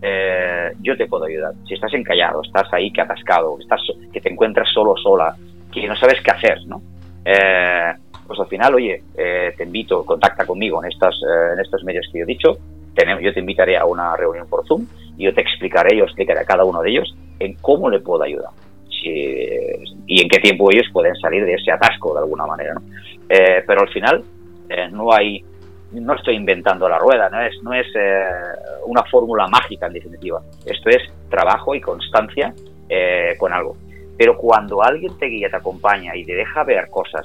eh, 0.00 0.72
yo 0.80 0.96
te 0.96 1.06
puedo 1.06 1.24
ayudar. 1.24 1.52
Si 1.66 1.74
estás 1.74 1.92
encallado, 1.94 2.42
estás 2.42 2.72
ahí 2.72 2.90
que 2.92 3.00
atascado, 3.00 3.58
estás, 3.60 3.80
que 4.12 4.20
te 4.20 4.32
encuentras 4.32 4.68
solo, 4.72 4.96
sola, 4.96 5.34
que 5.72 5.86
no 5.86 5.96
sabes 5.96 6.20
qué 6.22 6.30
hacer, 6.30 6.58
¿no? 6.66 6.80
Eh, 7.24 7.92
pues 8.26 8.38
al 8.38 8.46
final, 8.46 8.74
oye, 8.74 9.02
eh, 9.16 9.52
te 9.56 9.64
invito, 9.64 10.04
contacta 10.04 10.46
conmigo 10.46 10.82
en, 10.82 10.90
estas, 10.90 11.16
en 11.52 11.60
estos 11.60 11.82
medios 11.84 12.06
que 12.12 12.18
yo 12.18 12.24
he 12.24 12.26
dicho, 12.26 12.58
yo 13.22 13.32
te 13.32 13.40
invitaré 13.40 13.76
a 13.76 13.84
una 13.84 14.16
reunión 14.16 14.48
por 14.48 14.66
Zoom 14.66 14.84
y 15.16 15.24
yo 15.24 15.34
te 15.34 15.40
explicaré, 15.40 15.96
yo 15.96 16.04
explicaré 16.04 16.40
a 16.40 16.44
cada 16.44 16.64
uno 16.64 16.82
de 16.82 16.90
ellos 16.90 17.16
en 17.38 17.54
cómo 17.54 17.88
le 17.88 18.00
puedo 18.00 18.24
ayudar 18.24 18.50
y 19.00 20.20
en 20.20 20.28
qué 20.28 20.40
tiempo 20.40 20.70
ellos 20.72 20.88
pueden 20.92 21.14
salir 21.16 21.44
de 21.44 21.54
ese 21.54 21.70
atasco 21.70 22.12
de 22.12 22.20
alguna 22.20 22.44
manera. 22.46 22.74
¿no? 22.74 22.82
pero 23.28 23.82
al 23.82 23.88
final 23.90 24.24
no 24.90 25.12
hay 25.12 25.44
no 25.92 26.14
estoy 26.14 26.36
inventando 26.36 26.88
la 26.88 26.98
rueda, 26.98 27.28
no 27.30 27.40
es, 27.40 27.54
no 27.62 27.72
es 27.72 27.86
eh, 27.94 28.24
una 28.86 29.02
fórmula 29.04 29.46
mágica 29.46 29.86
en 29.86 29.94
definitiva. 29.94 30.40
Esto 30.64 30.90
es 30.90 31.02
trabajo 31.30 31.74
y 31.74 31.80
constancia 31.80 32.52
eh, 32.88 33.34
con 33.38 33.52
algo. 33.52 33.76
Pero 34.16 34.36
cuando 34.36 34.82
alguien 34.82 35.16
te 35.18 35.26
guía, 35.26 35.48
te 35.48 35.56
acompaña 35.56 36.14
y 36.14 36.24
te 36.24 36.34
deja 36.34 36.64
ver 36.64 36.88
cosas 36.90 37.22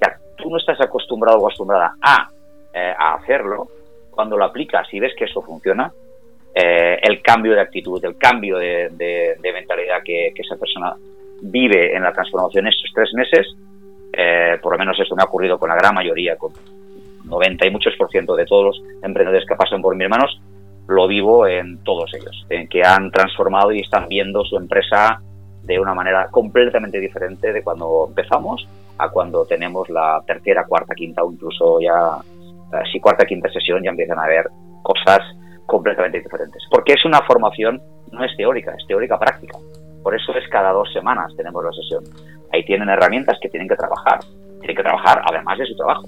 que 0.00 0.08
tú 0.36 0.48
no 0.50 0.58
estás 0.58 0.80
acostumbrado 0.80 1.38
o 1.38 1.40
acostumbrada 1.40 1.94
a, 2.00 2.28
eh, 2.72 2.94
a 2.96 3.14
hacerlo, 3.14 3.68
cuando 4.10 4.36
lo 4.36 4.44
aplicas 4.44 4.86
y 4.92 5.00
ves 5.00 5.12
que 5.16 5.24
eso 5.24 5.42
funciona, 5.42 5.92
el 6.58 7.20
cambio 7.20 7.52
de 7.52 7.60
actitud, 7.60 8.02
el 8.02 8.16
cambio 8.16 8.56
de, 8.56 9.36
mentalidad 9.42 10.02
que, 10.02 10.32
esa 10.34 10.56
persona 10.56 10.96
vive 11.42 11.94
en 11.94 12.02
la 12.02 12.12
transformación 12.12 12.66
estos 12.66 12.90
tres 12.94 13.12
meses, 13.12 13.46
por 14.62 14.72
lo 14.72 14.78
menos 14.78 14.98
esto 14.98 15.14
me 15.14 15.20
ha 15.20 15.26
ocurrido 15.26 15.58
con 15.58 15.68
la 15.68 15.74
gran 15.74 15.94
mayoría, 15.94 16.34
con 16.36 16.54
90 17.26 17.66
y 17.66 17.70
muchos 17.70 17.94
por 17.96 18.10
ciento 18.10 18.34
de 18.36 18.46
todos 18.46 18.64
los 18.64 18.82
emprendedores 19.02 19.46
que 19.46 19.56
pasan 19.56 19.82
por 19.82 19.94
mis 19.96 20.08
manos, 20.08 20.40
lo 20.88 21.06
vivo 21.08 21.46
en 21.46 21.82
todos 21.82 22.12
ellos, 22.14 22.46
en 22.48 22.68
que 22.68 22.82
han 22.84 23.10
transformado 23.10 23.72
y 23.72 23.80
están 23.80 24.08
viendo 24.08 24.44
su 24.44 24.56
empresa 24.56 25.20
de 25.62 25.80
una 25.80 25.94
manera 25.94 26.28
completamente 26.30 27.00
diferente 27.00 27.52
de 27.52 27.62
cuando 27.62 28.06
empezamos 28.08 28.68
a 28.98 29.08
cuando 29.10 29.44
tenemos 29.44 29.88
la 29.90 30.22
tercera, 30.26 30.64
cuarta, 30.64 30.94
quinta 30.94 31.24
o 31.24 31.32
incluso 31.32 31.80
ya, 31.80 32.16
eh, 32.72 32.82
si 32.92 33.00
cuarta, 33.00 33.26
quinta 33.26 33.50
sesión 33.50 33.82
ya 33.82 33.90
empiezan 33.90 34.18
a 34.18 34.26
ver 34.26 34.46
cosas 34.82 35.20
completamente 35.66 36.20
diferentes. 36.20 36.62
Porque 36.70 36.92
es 36.92 37.04
una 37.04 37.20
formación, 37.22 37.82
no 38.12 38.24
es 38.24 38.34
teórica, 38.36 38.74
es 38.78 38.86
teórica 38.86 39.18
práctica. 39.18 39.58
Por 40.02 40.14
eso 40.14 40.32
es 40.36 40.48
cada 40.48 40.70
dos 40.70 40.90
semanas 40.92 41.34
tenemos 41.36 41.64
la 41.64 41.72
sesión. 41.72 42.04
Ahí 42.52 42.64
tienen 42.64 42.88
herramientas 42.88 43.38
que 43.42 43.48
tienen 43.48 43.68
que 43.68 43.74
trabajar. 43.74 44.20
Tienen 44.60 44.76
que 44.76 44.82
trabajar 44.82 45.20
además 45.28 45.58
de 45.58 45.66
su 45.66 45.76
trabajo. 45.76 46.04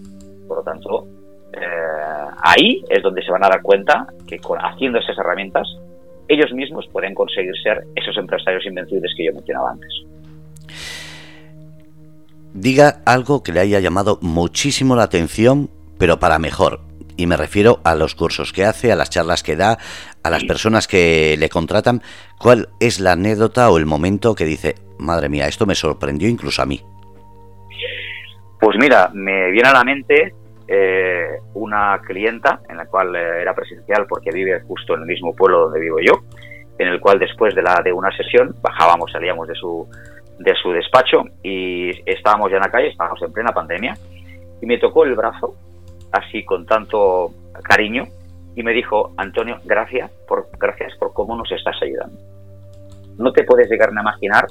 Por 0.49 0.59
lo 0.59 0.63
tanto, 0.65 1.07
eh, 1.53 2.31
ahí 2.43 2.83
es 2.89 3.03
donde 3.03 3.23
se 3.23 3.31
van 3.31 3.45
a 3.45 3.49
dar 3.49 3.63
cuenta 3.63 4.07
que 4.27 4.39
con, 4.39 4.59
haciendo 4.59 4.99
esas 4.99 5.17
herramientas, 5.19 5.69
ellos 6.27 6.53
mismos 6.53 6.87
pueden 6.93 7.15
conseguir 7.15 7.53
ser 7.63 7.85
esos 7.95 8.17
empresarios 8.17 8.65
invencibles 8.67 9.13
que 9.17 9.27
yo 9.27 9.33
mencionaba 9.33 9.71
antes. 9.71 9.91
Diga 12.55 13.03
algo 13.05 13.43
que 13.43 13.53
le 13.53 13.61
haya 13.61 13.81
llamado 13.81 14.19
muchísimo 14.21 14.97
la 14.97 15.05
atención, 15.05 15.71
pero 15.99 16.19
para 16.19 16.39
mejor. 16.39 16.81
Y 17.17 17.27
me 17.27 17.37
refiero 17.37 17.81
a 17.85 17.95
los 17.95 18.15
cursos 18.15 18.53
que 18.53 18.65
hace, 18.65 18.93
a 18.93 18.97
las 18.97 19.11
charlas 19.11 19.43
que 19.43 19.57
da, 19.57 19.79
a 20.23 20.31
las 20.31 20.45
personas 20.45 20.87
que 20.87 21.37
le 21.39 21.49
contratan. 21.49 22.03
¿Cuál 22.39 22.69
es 22.79 23.01
la 23.01 23.13
anécdota 23.13 23.71
o 23.71 23.79
el 23.79 23.87
momento 23.87 24.35
que 24.35 24.45
dice, 24.45 24.77
madre 24.99 25.29
mía, 25.29 25.49
esto 25.49 25.67
me 25.67 25.75
sorprendió 25.75 26.29
incluso 26.29 26.63
a 26.63 26.67
mí? 26.67 26.81
Pues 28.61 28.77
mira, 28.79 29.11
me 29.13 29.51
viene 29.51 29.69
a 29.69 29.73
la 29.73 29.85
mente 29.85 30.35
eh, 30.67 31.41
una 31.55 32.01
clienta, 32.05 32.61
en 32.69 32.77
la 32.77 32.87
cual 32.87 33.15
eh, 33.15 33.41
era 33.41 33.55
presencial 33.55 34.07
porque 34.09 34.31
vive 34.33 34.61
justo 34.63 34.95
en 34.95 35.01
el 35.01 35.07
mismo 35.07 35.35
pueblo 35.35 35.61
donde 35.61 35.81
vivo 35.81 35.99
yo, 36.01 36.13
en 36.79 36.89
el 36.89 37.01
cual 37.01 37.19
después 37.19 37.55
de, 37.55 37.93
una 37.93 38.15
sesión 38.17 38.55
bajábamos, 38.61 39.11
salíamos 39.13 39.49
de 39.49 39.55
su, 39.55 39.89
de 40.39 40.55
su 40.63 40.73
despacho 40.73 41.25
y 41.43 41.91
estábamos 42.05 42.51
ya 42.51 42.57
en 42.57 42.63
la 42.63 42.71
calle, 42.71 42.89
estábamos 42.89 43.23
en 43.23 43.33
plena 43.33 43.53
pandemia, 43.53 43.95
y 44.61 44.67
me 44.67 44.79
tocó 44.79 45.05
el 45.05 45.15
brazo, 45.15 45.55
así 46.13 46.45
con 46.45 46.67
tanto 46.67 47.33
cariño, 47.63 48.05
y 48.57 48.63
me 48.63 48.73
dijo, 48.73 49.13
Antonio, 49.17 49.61
gracias 49.65 50.11
por, 50.27 50.49
gracias 50.59 50.93
por 50.99 51.13
cómo 51.13 51.37
nos 51.37 51.51
estás 51.53 51.77
ayudando. 51.81 52.19
No 53.17 53.33
te 53.33 53.45
puedes 53.45 53.71
llegar 53.71 53.91
a 53.91 54.01
imaginar 54.01 54.47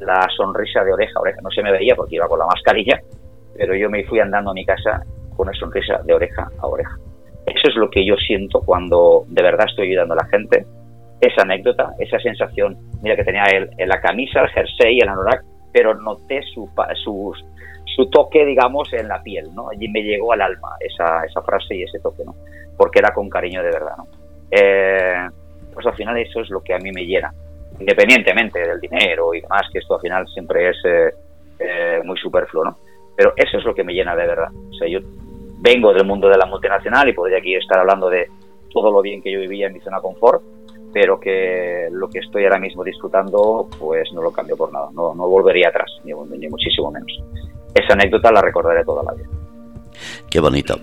la 0.00 0.26
sonrisa 0.36 0.84
de 0.84 0.92
oreja 0.92 1.18
oreja. 1.20 1.40
No 1.42 1.50
se 1.50 1.62
me 1.62 1.72
veía 1.72 1.94
porque 1.96 2.16
iba 2.16 2.28
con 2.28 2.38
la 2.38 2.46
mascarilla, 2.46 3.00
pero 3.56 3.74
yo 3.74 3.90
me 3.90 4.04
fui 4.04 4.20
andando 4.20 4.50
a 4.50 4.54
mi 4.54 4.64
casa 4.64 5.02
con 5.36 5.48
una 5.48 5.58
sonrisa 5.58 6.00
de 6.04 6.14
oreja 6.14 6.48
a 6.60 6.66
oreja. 6.66 6.96
Eso 7.46 7.68
es 7.68 7.76
lo 7.76 7.88
que 7.90 8.04
yo 8.04 8.16
siento 8.16 8.60
cuando 8.60 9.24
de 9.28 9.42
verdad 9.42 9.66
estoy 9.68 9.88
ayudando 9.88 10.14
a 10.14 10.18
la 10.18 10.26
gente. 10.26 10.66
Esa 11.20 11.42
anécdota, 11.42 11.92
esa 11.98 12.18
sensación, 12.18 12.76
mira 13.02 13.16
que 13.16 13.24
tenía 13.24 13.44
él 13.44 13.70
en 13.78 13.88
la 13.88 14.00
camisa, 14.00 14.40
el 14.40 14.48
jersey, 14.48 14.98
el 14.98 15.08
anorak, 15.08 15.42
pero 15.72 15.94
noté 15.94 16.42
su, 16.42 16.68
su, 17.04 17.32
su 17.94 18.10
toque, 18.10 18.44
digamos, 18.44 18.92
en 18.92 19.08
la 19.08 19.22
piel, 19.22 19.54
¿no? 19.54 19.68
Y 19.78 19.88
me 19.88 20.02
llegó 20.02 20.32
al 20.32 20.42
alma 20.42 20.70
esa, 20.80 21.42
frase 21.42 21.76
y 21.76 21.82
ese 21.84 22.00
toque, 22.00 22.24
¿no? 22.24 22.34
Porque 22.76 22.98
era 22.98 23.14
con 23.14 23.30
cariño 23.30 23.62
de 23.62 23.70
verdad, 23.70 23.96
¿no? 23.96 24.06
Eh, 24.50 25.28
pues 25.72 25.86
al 25.86 25.94
final 25.94 26.18
eso 26.18 26.40
es 26.40 26.50
lo 26.50 26.60
que 26.62 26.74
a 26.74 26.78
mí 26.78 26.90
me 26.92 27.04
llena, 27.04 27.32
independientemente 27.78 28.60
del 28.60 28.80
dinero 28.80 29.34
y 29.34 29.40
demás, 29.40 29.62
que 29.72 29.78
esto 29.78 29.94
al 29.94 30.00
final 30.00 30.26
siempre 30.28 30.70
es 30.70 30.76
eh, 30.84 31.10
eh, 31.58 32.00
muy 32.04 32.18
superfluo, 32.18 32.64
¿no? 32.64 32.76
Pero 33.16 33.32
eso 33.36 33.58
es 33.58 33.64
lo 33.64 33.74
que 33.74 33.84
me 33.84 33.94
llena 33.94 34.14
de 34.14 34.26
verdad. 34.26 34.48
O 34.52 34.74
sea, 34.74 34.88
yo 34.88 35.00
vengo 35.58 35.92
del 35.92 36.04
mundo 36.04 36.28
de 36.28 36.36
la 36.36 36.46
multinacional 36.46 37.08
y 37.08 37.12
podría 37.12 37.38
aquí 37.38 37.54
estar 37.54 37.78
hablando 37.78 38.08
de 38.08 38.28
todo 38.72 38.90
lo 38.90 39.00
bien 39.00 39.22
que 39.22 39.32
yo 39.32 39.40
vivía 39.40 39.68
en 39.68 39.72
mi 39.72 39.80
zona 39.80 40.00
confort, 40.00 40.42
pero 40.92 41.18
que 41.18 41.88
lo 41.90 42.08
que 42.08 42.18
estoy 42.20 42.44
ahora 42.44 42.58
mismo 42.58 42.84
disfrutando, 42.84 43.68
pues 43.78 44.12
no 44.12 44.22
lo 44.22 44.30
cambio 44.30 44.56
por 44.56 44.72
nada, 44.72 44.88
no, 44.92 45.14
no 45.14 45.28
volvería 45.28 45.68
atrás, 45.68 45.90
ni, 46.04 46.12
ni 46.12 46.48
muchísimo 46.48 46.90
menos. 46.90 47.10
Esa 47.74 47.94
anécdota 47.94 48.30
la 48.30 48.42
recordaré 48.42 48.84
toda 48.84 49.02
la 49.02 49.12
vida. 49.12 49.28
Qué 50.30 50.40
bonito. 50.40 50.76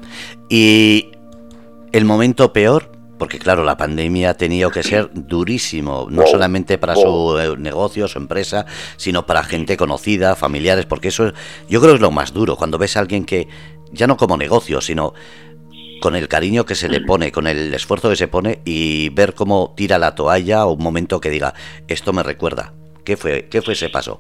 Y 0.49 1.11
el 1.91 2.05
momento 2.05 2.51
peor, 2.51 2.92
porque 3.23 3.39
claro, 3.39 3.63
la 3.63 3.77
pandemia 3.77 4.31
ha 4.31 4.33
tenido 4.33 4.69
que 4.69 4.83
ser 4.83 5.09
durísimo, 5.13 6.07
no 6.09 6.27
solamente 6.27 6.77
para 6.77 6.93
su 6.93 7.39
eh, 7.39 7.55
negocio, 7.57 8.05
su 8.09 8.19
empresa, 8.19 8.65
sino 8.97 9.25
para 9.25 9.43
gente 9.43 9.77
conocida, 9.77 10.35
familiares, 10.35 10.85
porque 10.85 11.07
eso 11.07 11.31
yo 11.69 11.79
creo 11.79 11.93
que 11.93 11.95
es 11.95 12.01
lo 12.01 12.11
más 12.11 12.33
duro, 12.33 12.57
cuando 12.57 12.77
ves 12.77 12.97
a 12.97 12.99
alguien 12.99 13.23
que, 13.23 13.47
ya 13.93 14.07
no 14.07 14.17
como 14.17 14.35
negocio, 14.35 14.81
sino 14.81 15.13
con 16.01 16.17
el 16.17 16.27
cariño 16.27 16.65
que 16.65 16.75
se 16.75 16.89
le 16.89 16.99
pone, 16.99 17.31
con 17.31 17.47
el 17.47 17.73
esfuerzo 17.73 18.09
que 18.09 18.17
se 18.17 18.27
pone 18.27 18.59
y 18.65 19.07
ver 19.07 19.35
cómo 19.35 19.73
tira 19.77 19.97
la 19.97 20.15
toalla 20.15 20.65
o 20.65 20.73
un 20.73 20.83
momento 20.83 21.21
que 21.21 21.29
diga, 21.29 21.53
esto 21.87 22.11
me 22.11 22.23
recuerda. 22.23 22.73
¿Qué 23.05 23.15
fue, 23.15 23.47
qué 23.49 23.61
fue 23.61 23.71
ese 23.71 23.87
paso? 23.87 24.19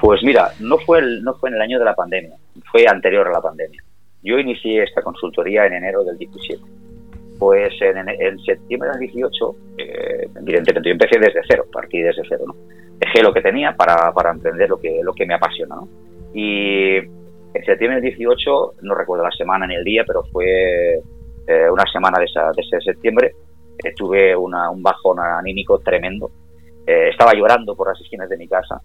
Pues 0.00 0.24
mira, 0.24 0.50
no 0.58 0.78
fue, 0.78 0.98
el, 0.98 1.22
no 1.22 1.34
fue 1.34 1.50
en 1.50 1.54
el 1.54 1.62
año 1.62 1.78
de 1.78 1.84
la 1.84 1.94
pandemia, 1.94 2.34
fue 2.72 2.84
anterior 2.88 3.28
a 3.28 3.30
la 3.30 3.40
pandemia. 3.40 3.80
Yo 4.24 4.40
inicié 4.40 4.82
esta 4.82 5.02
consultoría 5.02 5.66
en 5.66 5.74
enero 5.74 6.02
del 6.02 6.18
17 6.18 6.87
pues 7.38 7.72
en, 7.80 8.38
septiembre 8.40 8.90
del 8.90 9.00
18, 9.00 9.56
eh, 9.78 10.28
evidentemente 10.40 10.88
yo 10.88 10.92
empecé 10.92 11.18
desde 11.18 11.40
cero, 11.48 11.66
partí 11.72 12.00
desde 12.00 12.22
cero, 12.28 12.44
¿no? 12.46 12.56
Dejé 12.98 13.22
lo 13.22 13.32
que 13.32 13.40
tenía 13.40 13.76
para, 13.76 14.12
para 14.12 14.32
emprender 14.32 14.68
lo 14.68 14.78
que, 14.78 15.00
lo 15.02 15.12
que 15.12 15.24
me 15.24 15.34
apasiona, 15.34 15.76
¿no? 15.76 15.88
Y 16.34 16.96
en 16.96 17.64
septiembre 17.64 18.00
del 18.00 18.10
18, 18.16 18.74
no 18.82 18.94
recuerdo 18.94 19.24
la 19.24 19.30
semana 19.30 19.66
ni 19.66 19.76
el 19.76 19.84
día, 19.84 20.04
pero 20.06 20.22
fue 20.24 21.00
eh, 21.46 21.70
una 21.70 21.84
semana 21.90 22.18
de, 22.18 22.26
esa, 22.26 22.50
de 22.54 22.62
ese 22.62 22.80
septiembre, 22.80 23.32
eh, 23.82 23.94
tuve 23.96 24.36
una, 24.36 24.70
un 24.70 24.82
bajón 24.82 25.18
anímico 25.20 25.78
tremendo. 25.78 26.30
Eh, 26.86 27.08
estaba 27.10 27.34
llorando 27.34 27.74
por 27.74 27.88
las 27.88 28.00
esquinas 28.00 28.28
de 28.28 28.36
mi 28.36 28.48
casa, 28.48 28.80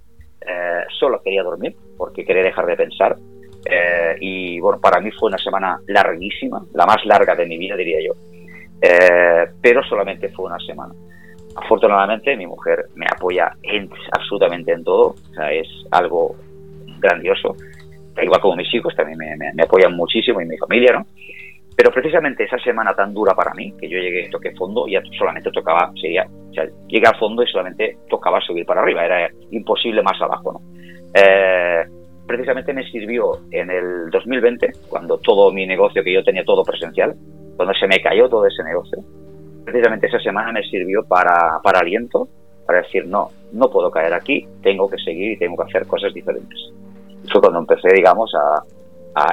solo 1.00 1.22
quería 1.24 1.42
dormir 1.42 1.74
porque 1.98 2.26
quería 2.26 2.44
dejar 2.44 2.66
de 2.66 2.76
pensar. 2.76 3.18
y 4.20 4.60
bueno, 4.60 4.80
para 4.82 5.00
mí 5.00 5.10
fue 5.12 5.30
una 5.30 5.38
semana 5.38 5.80
larguísima, 5.88 6.62
la 6.74 6.86
más 6.86 7.06
larga 7.06 7.34
de 7.34 7.46
mi 7.46 7.58
vida, 7.58 7.78
diría 7.78 8.00
yo 8.06 8.14
eh, 8.82 9.46
pero 9.62 9.84
solamente 9.84 10.30
fue 10.30 10.46
una 10.46 10.60
semana. 10.60 10.94
Afortunadamente 11.56 12.36
mi 12.36 12.48
mujer 12.48 12.86
me 12.96 13.06
apoya 13.06 13.52
en, 13.62 13.90
absolutamente 14.12 14.72
en 14.72 14.84
todo, 14.84 15.16
o 15.32 15.34
sea, 15.34 15.52
es 15.52 15.68
algo 15.92 16.36
grandioso, 17.00 17.56
igual 18.22 18.42
como 18.42 18.56
mis 18.56 18.74
hijos 18.74 18.96
también 18.96 19.18
me, 19.18 19.64
apoyan 19.64 19.96
muchísimo 19.96 20.42
y 20.42 20.46
mi 20.46 20.58
familia, 20.58 20.94
¿no? 20.94 21.06
Pero 21.76 21.92
precisamente 21.92 22.44
esa 22.44 22.58
semana 22.60 22.94
tan 22.94 23.14
dura 23.14 23.34
para 23.34 23.54
mí, 23.54 23.74
que 23.80 23.90
yo 23.90 23.98
llegué, 23.98 24.30
toqué 24.30 24.52
fondo, 24.52 24.88
ya 24.88 25.02
solamente 25.18 25.52
tocaba, 25.52 25.92
sería, 26.00 26.26
o 26.26 26.54
sea, 26.54 26.68
llegué 26.88 27.08
a 27.08 27.18
fondo 27.18 27.44
y 27.44 27.48
solamente 27.48 27.98
tocaba 28.10 28.40
subir 28.42 28.66
para 28.66 28.82
arriba, 28.82 29.06
era 29.06 29.30
imposible 29.52 30.04
más 30.04 30.22
abajo, 30.22 30.54
¿no? 30.54 30.62
Eh, 31.16 31.84
precisamente 32.28 32.74
me 32.74 32.90
sirvió 32.90 33.40
en 33.52 33.70
el 33.72 34.10
2020, 34.12 34.72
cuando 34.90 35.18
todo 35.18 35.52
mi 35.52 35.66
negocio, 35.66 36.04
que 36.04 36.14
yo 36.14 36.24
tenía 36.24 36.44
todo 36.44 36.64
presencial, 36.64 37.16
cuando 37.56 37.74
se 37.76 37.88
me 37.88 38.02
cayó 38.02 38.30
todo 38.30 38.46
ese 38.48 38.64
negocio, 38.64 39.00
precisamente 39.64 40.08
esa 40.08 40.20
semana 40.20 40.52
me 40.52 40.64
sirvió 40.64 41.04
para, 41.04 41.60
para 41.64 41.80
aliento, 41.80 42.28
para 42.66 42.82
decir, 42.82 43.06
no, 43.08 43.30
no 43.52 43.70
puedo 43.70 43.92
caer 43.92 44.14
aquí, 44.14 44.48
tengo 44.62 44.90
que 44.90 44.98
seguir 44.98 45.34
y 45.34 45.38
tengo 45.38 45.58
que 45.58 45.70
hacer 45.70 45.88
cosas 45.88 46.14
diferentes. 46.14 46.60
Fue 47.32 47.42
cuando 47.42 47.60
empecé, 47.60 47.90
digamos, 47.94 48.34
a, 48.36 48.64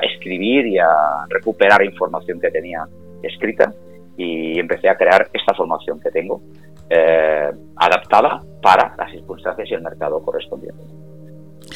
escribir 0.03 0.67
y 0.67 0.79
a 0.79 1.25
recuperar 1.31 1.83
información 1.83 2.39
que 2.39 2.51
tenía 2.51 2.87
escrita 3.23 3.73
y 4.15 4.59
empecé 4.59 4.91
a 4.91 4.95
crear 4.95 5.29
esta 5.33 5.55
formación 5.55 5.99
que 6.01 6.11
tengo, 6.11 6.43
eh, 6.91 7.51
adaptada 7.77 8.43
para 8.61 8.95
las 8.99 9.11
circunstancias 9.11 9.71
y 9.71 9.75
el 9.75 9.81
mercado 9.81 10.21
correspondiente. 10.23 10.83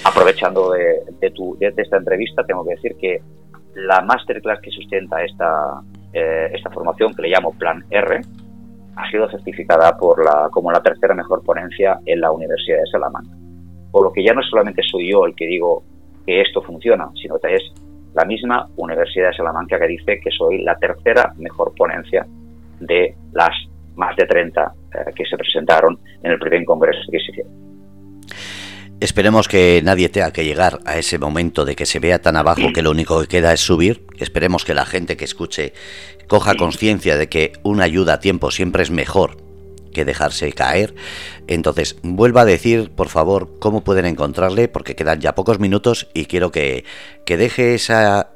Aprovechando 0.04 0.72
de, 0.72 1.00
de, 1.18 1.30
tu, 1.30 1.56
de 1.58 1.72
esta 1.74 1.96
entrevista, 1.96 2.44
tengo 2.44 2.62
que 2.66 2.74
decir 2.74 2.94
que 2.96 3.22
la 3.74 4.02
masterclass 4.02 4.60
que 4.60 4.70
sustenta 4.70 5.24
esta, 5.24 5.80
eh, 6.14 6.50
esta 6.54 6.70
formación 6.70 7.12
que 7.14 7.22
le 7.22 7.28
llamo 7.28 7.52
Plan 7.58 7.84
R 7.90 8.20
ha 8.96 9.10
sido 9.10 9.28
certificada 9.28 9.96
por 9.96 10.24
la, 10.24 10.48
como 10.50 10.70
la 10.70 10.80
tercera 10.80 11.14
mejor 11.14 11.42
ponencia 11.42 11.98
en 12.06 12.20
la 12.20 12.30
Universidad 12.30 12.78
de 12.78 12.86
Salamanca. 12.86 13.36
Por 13.90 14.04
lo 14.04 14.12
que 14.12 14.24
ya 14.24 14.32
no 14.32 14.42
solamente 14.42 14.82
soy 14.88 15.10
yo 15.10 15.26
el 15.26 15.34
que 15.34 15.46
digo 15.46 15.82
que 16.24 16.40
esto 16.40 16.62
funciona, 16.62 17.10
sino 17.20 17.38
que 17.38 17.56
es 17.56 17.62
la 18.14 18.24
misma 18.24 18.68
Universidad 18.76 19.28
de 19.28 19.36
Salamanca 19.36 19.78
que 19.78 19.88
dice 19.88 20.20
que 20.20 20.30
soy 20.30 20.62
la 20.62 20.76
tercera 20.76 21.32
mejor 21.36 21.74
ponencia 21.76 22.24
de 22.80 23.16
las 23.32 23.50
más 23.96 24.16
de 24.16 24.26
30 24.26 24.62
eh, 24.62 25.12
que 25.14 25.24
se 25.24 25.36
presentaron 25.36 25.98
en 26.22 26.32
el 26.32 26.38
primer 26.38 26.64
congreso 26.64 27.00
que 27.10 27.18
se 27.18 27.32
hicieron. 27.32 27.73
Esperemos 29.04 29.48
que 29.48 29.82
nadie 29.84 30.08
tenga 30.08 30.32
que 30.32 30.46
llegar 30.46 30.80
a 30.86 30.96
ese 30.96 31.18
momento 31.18 31.66
de 31.66 31.76
que 31.76 31.84
se 31.84 31.98
vea 31.98 32.22
tan 32.22 32.36
abajo 32.36 32.72
que 32.72 32.80
lo 32.80 32.90
único 32.90 33.20
que 33.20 33.26
queda 33.26 33.52
es 33.52 33.60
subir. 33.60 34.06
Esperemos 34.18 34.64
que 34.64 34.72
la 34.72 34.86
gente 34.86 35.18
que 35.18 35.26
escuche 35.26 35.74
coja 36.26 36.54
conciencia 36.54 37.18
de 37.18 37.28
que 37.28 37.52
una 37.62 37.84
ayuda 37.84 38.14
a 38.14 38.20
tiempo 38.20 38.50
siempre 38.50 38.82
es 38.82 38.90
mejor 38.90 39.36
que 39.92 40.06
dejarse 40.06 40.50
caer. 40.54 40.94
Entonces, 41.48 41.96
vuelva 42.02 42.40
a 42.40 42.44
decir, 42.46 42.92
por 42.92 43.10
favor, 43.10 43.58
cómo 43.58 43.84
pueden 43.84 44.06
encontrarle, 44.06 44.68
porque 44.68 44.96
quedan 44.96 45.20
ya 45.20 45.34
pocos 45.34 45.58
minutos 45.58 46.08
y 46.14 46.24
quiero 46.24 46.50
que, 46.50 46.86
que 47.26 47.36
deje 47.36 47.74
esa 47.74 48.30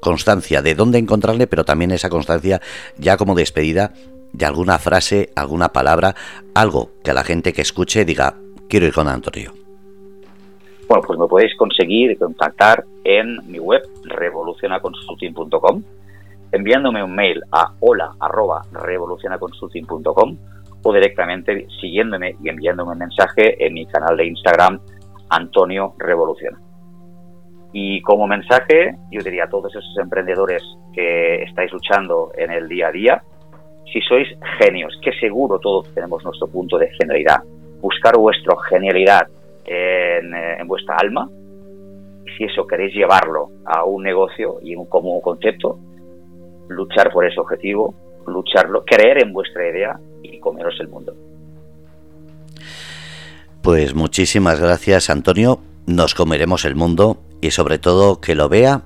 constancia 0.00 0.62
de 0.62 0.74
dónde 0.74 0.96
encontrarle, 0.96 1.46
pero 1.46 1.66
también 1.66 1.90
esa 1.90 2.08
constancia 2.08 2.62
ya 2.96 3.18
como 3.18 3.34
despedida 3.34 3.92
de 4.32 4.46
alguna 4.46 4.78
frase, 4.78 5.28
alguna 5.36 5.74
palabra, 5.74 6.14
algo 6.54 6.92
que 7.04 7.10
a 7.10 7.14
la 7.14 7.24
gente 7.24 7.52
que 7.52 7.60
escuche 7.60 8.06
diga, 8.06 8.36
quiero 8.70 8.86
ir 8.86 8.94
con 8.94 9.06
Antonio. 9.06 9.67
Bueno, 10.88 11.02
pues 11.06 11.16
me 11.18 11.26
podéis 11.26 11.54
conseguir 11.56 12.18
contactar 12.18 12.84
en 13.04 13.46
mi 13.46 13.58
web 13.58 13.82
revolucionaconsulting.com, 14.04 15.82
enviándome 16.50 17.04
un 17.04 17.14
mail 17.14 17.42
a 17.52 17.74
hola@revolucionaconsulting.com 17.80 20.38
o 20.82 20.92
directamente 20.94 21.66
siguiéndome 21.78 22.36
y 22.42 22.48
enviándome 22.48 22.92
un 22.92 23.00
mensaje 23.00 23.66
en 23.66 23.74
mi 23.74 23.84
canal 23.84 24.16
de 24.16 24.28
Instagram 24.28 24.80
Antonio 25.28 25.92
Revoluciona. 25.98 26.58
Y 27.74 28.00
como 28.00 28.26
mensaje, 28.26 28.96
yo 29.10 29.20
diría 29.22 29.44
a 29.44 29.50
todos 29.50 29.76
esos 29.76 29.94
emprendedores 29.98 30.62
que 30.94 31.42
estáis 31.42 31.70
luchando 31.70 32.32
en 32.34 32.50
el 32.50 32.66
día 32.66 32.88
a 32.88 32.92
día, 32.92 33.22
si 33.92 34.00
sois 34.00 34.26
genios, 34.58 34.98
que 35.02 35.12
seguro 35.20 35.58
todos 35.58 35.92
tenemos 35.92 36.24
nuestro 36.24 36.48
punto 36.48 36.78
de 36.78 36.88
genialidad, 36.98 37.42
buscar 37.82 38.16
vuestra 38.16 38.56
genialidad 38.70 39.28
en, 39.68 40.66
vuestra 40.66 40.96
alma. 40.96 41.28
Si 42.36 42.44
eso 42.44 42.66
queréis 42.66 42.94
llevarlo 42.94 43.50
a 43.64 43.84
un 43.84 44.02
negocio 44.02 44.58
y 44.62 44.74
un, 44.74 44.86
como 44.86 45.20
concepto, 45.20 45.78
luchar 46.68 47.12
por 47.12 47.26
ese 47.26 47.40
objetivo, 47.40 47.94
lucharlo, 48.26 48.84
creer 48.84 49.22
en 49.22 49.32
vuestra 49.32 49.68
idea 49.68 49.98
y 50.22 50.38
comeros 50.38 50.78
el 50.80 50.88
mundo. 50.88 51.14
Pues 53.62 53.94
muchísimas 53.94 54.60
gracias 54.60 55.10
Antonio, 55.10 55.58
nos 55.86 56.14
comeremos 56.14 56.64
el 56.64 56.74
mundo 56.74 57.18
y 57.40 57.50
sobre 57.50 57.78
todo 57.78 58.20
que 58.20 58.34
lo 58.34 58.48
vea, 58.48 58.82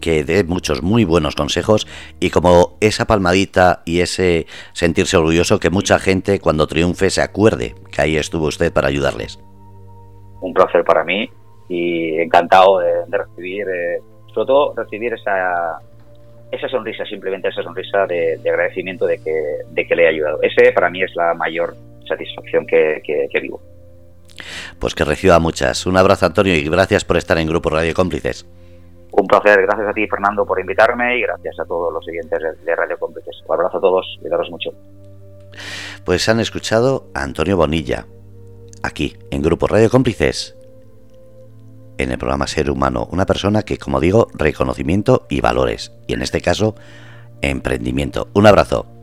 que 0.00 0.24
dé 0.24 0.44
muchos 0.44 0.82
muy 0.82 1.04
buenos 1.04 1.34
consejos 1.34 1.86
y 2.20 2.30
como 2.30 2.76
esa 2.80 3.06
palmadita 3.06 3.82
y 3.84 4.00
ese 4.00 4.46
sentirse 4.72 5.16
orgulloso 5.16 5.58
que 5.58 5.70
mucha 5.70 5.98
gente 5.98 6.38
cuando 6.38 6.66
triunfe 6.66 7.10
se 7.10 7.22
acuerde 7.22 7.74
que 7.90 8.02
ahí 8.02 8.16
estuvo 8.16 8.46
usted 8.46 8.72
para 8.72 8.88
ayudarles 8.88 9.38
un 10.40 10.52
placer 10.52 10.84
para 10.84 11.04
mí 11.04 11.28
y 11.68 12.20
encantado 12.20 12.78
de, 12.78 13.04
recibir, 13.10 13.66
eh, 13.68 14.00
sobre 14.32 14.46
todo 14.46 14.74
recibir 14.76 15.12
esa, 15.14 15.80
esa 16.50 16.68
sonrisa, 16.68 17.04
simplemente 17.04 17.48
esa 17.48 17.62
sonrisa 17.62 18.06
de, 18.06 18.38
agradecimiento 18.44 19.06
de 19.06 19.18
que, 19.18 19.58
de 19.68 19.86
que 19.86 19.96
le 19.96 20.04
he 20.04 20.08
ayudado. 20.08 20.38
Ese 20.42 20.72
para 20.72 20.90
mí 20.90 21.02
es 21.02 21.14
la 21.16 21.34
mayor 21.34 21.74
satisfacción 22.08 22.66
que, 22.66 23.02
que, 23.04 23.40
vivo. 23.40 23.60
Pues 24.78 24.94
que 24.94 25.04
reciba 25.04 25.38
muchas. 25.38 25.86
Un 25.86 25.96
abrazo, 25.96 26.26
Antonio, 26.26 26.54
y 26.54 26.68
gracias 26.68 27.04
por 27.04 27.16
estar 27.16 27.38
en 27.38 27.48
Grupo 27.48 27.70
Radio 27.70 27.94
Cómplices. 27.94 28.46
Un 29.10 29.26
placer, 29.26 29.62
gracias 29.62 29.88
a 29.88 29.92
ti, 29.92 30.06
Fernando, 30.06 30.44
por 30.44 30.60
invitarme 30.60 31.18
y 31.18 31.22
gracias 31.22 31.58
a 31.58 31.64
todos 31.64 31.92
los 31.92 32.04
siguientes 32.04 32.38
de 32.64 32.76
Radio 32.76 32.98
Cómplices. 32.98 33.42
Un 33.46 33.54
abrazo 33.54 33.78
a 33.78 33.80
todos, 33.80 34.18
cuidaros 34.20 34.50
mucho. 34.50 34.70
Pues 36.04 36.28
han 36.28 36.38
escuchado 36.38 37.06
a 37.14 37.22
Antonio 37.22 37.56
Bonilla, 37.56 38.06
aquí, 38.86 39.16
en 39.30 39.42
Grupo 39.42 39.66
Radio 39.66 39.90
Cómplices, 39.90 40.56
en 41.98 42.10
el 42.10 42.18
programa 42.18 42.46
Ser 42.46 42.70
Humano, 42.70 43.08
una 43.10 43.26
persona 43.26 43.62
que, 43.62 43.78
como 43.78 44.00
digo, 44.00 44.28
reconocimiento 44.34 45.26
y 45.28 45.40
valores, 45.40 45.92
y 46.06 46.14
en 46.14 46.22
este 46.22 46.40
caso, 46.40 46.74
emprendimiento. 47.40 48.28
Un 48.34 48.46
abrazo. 48.46 48.95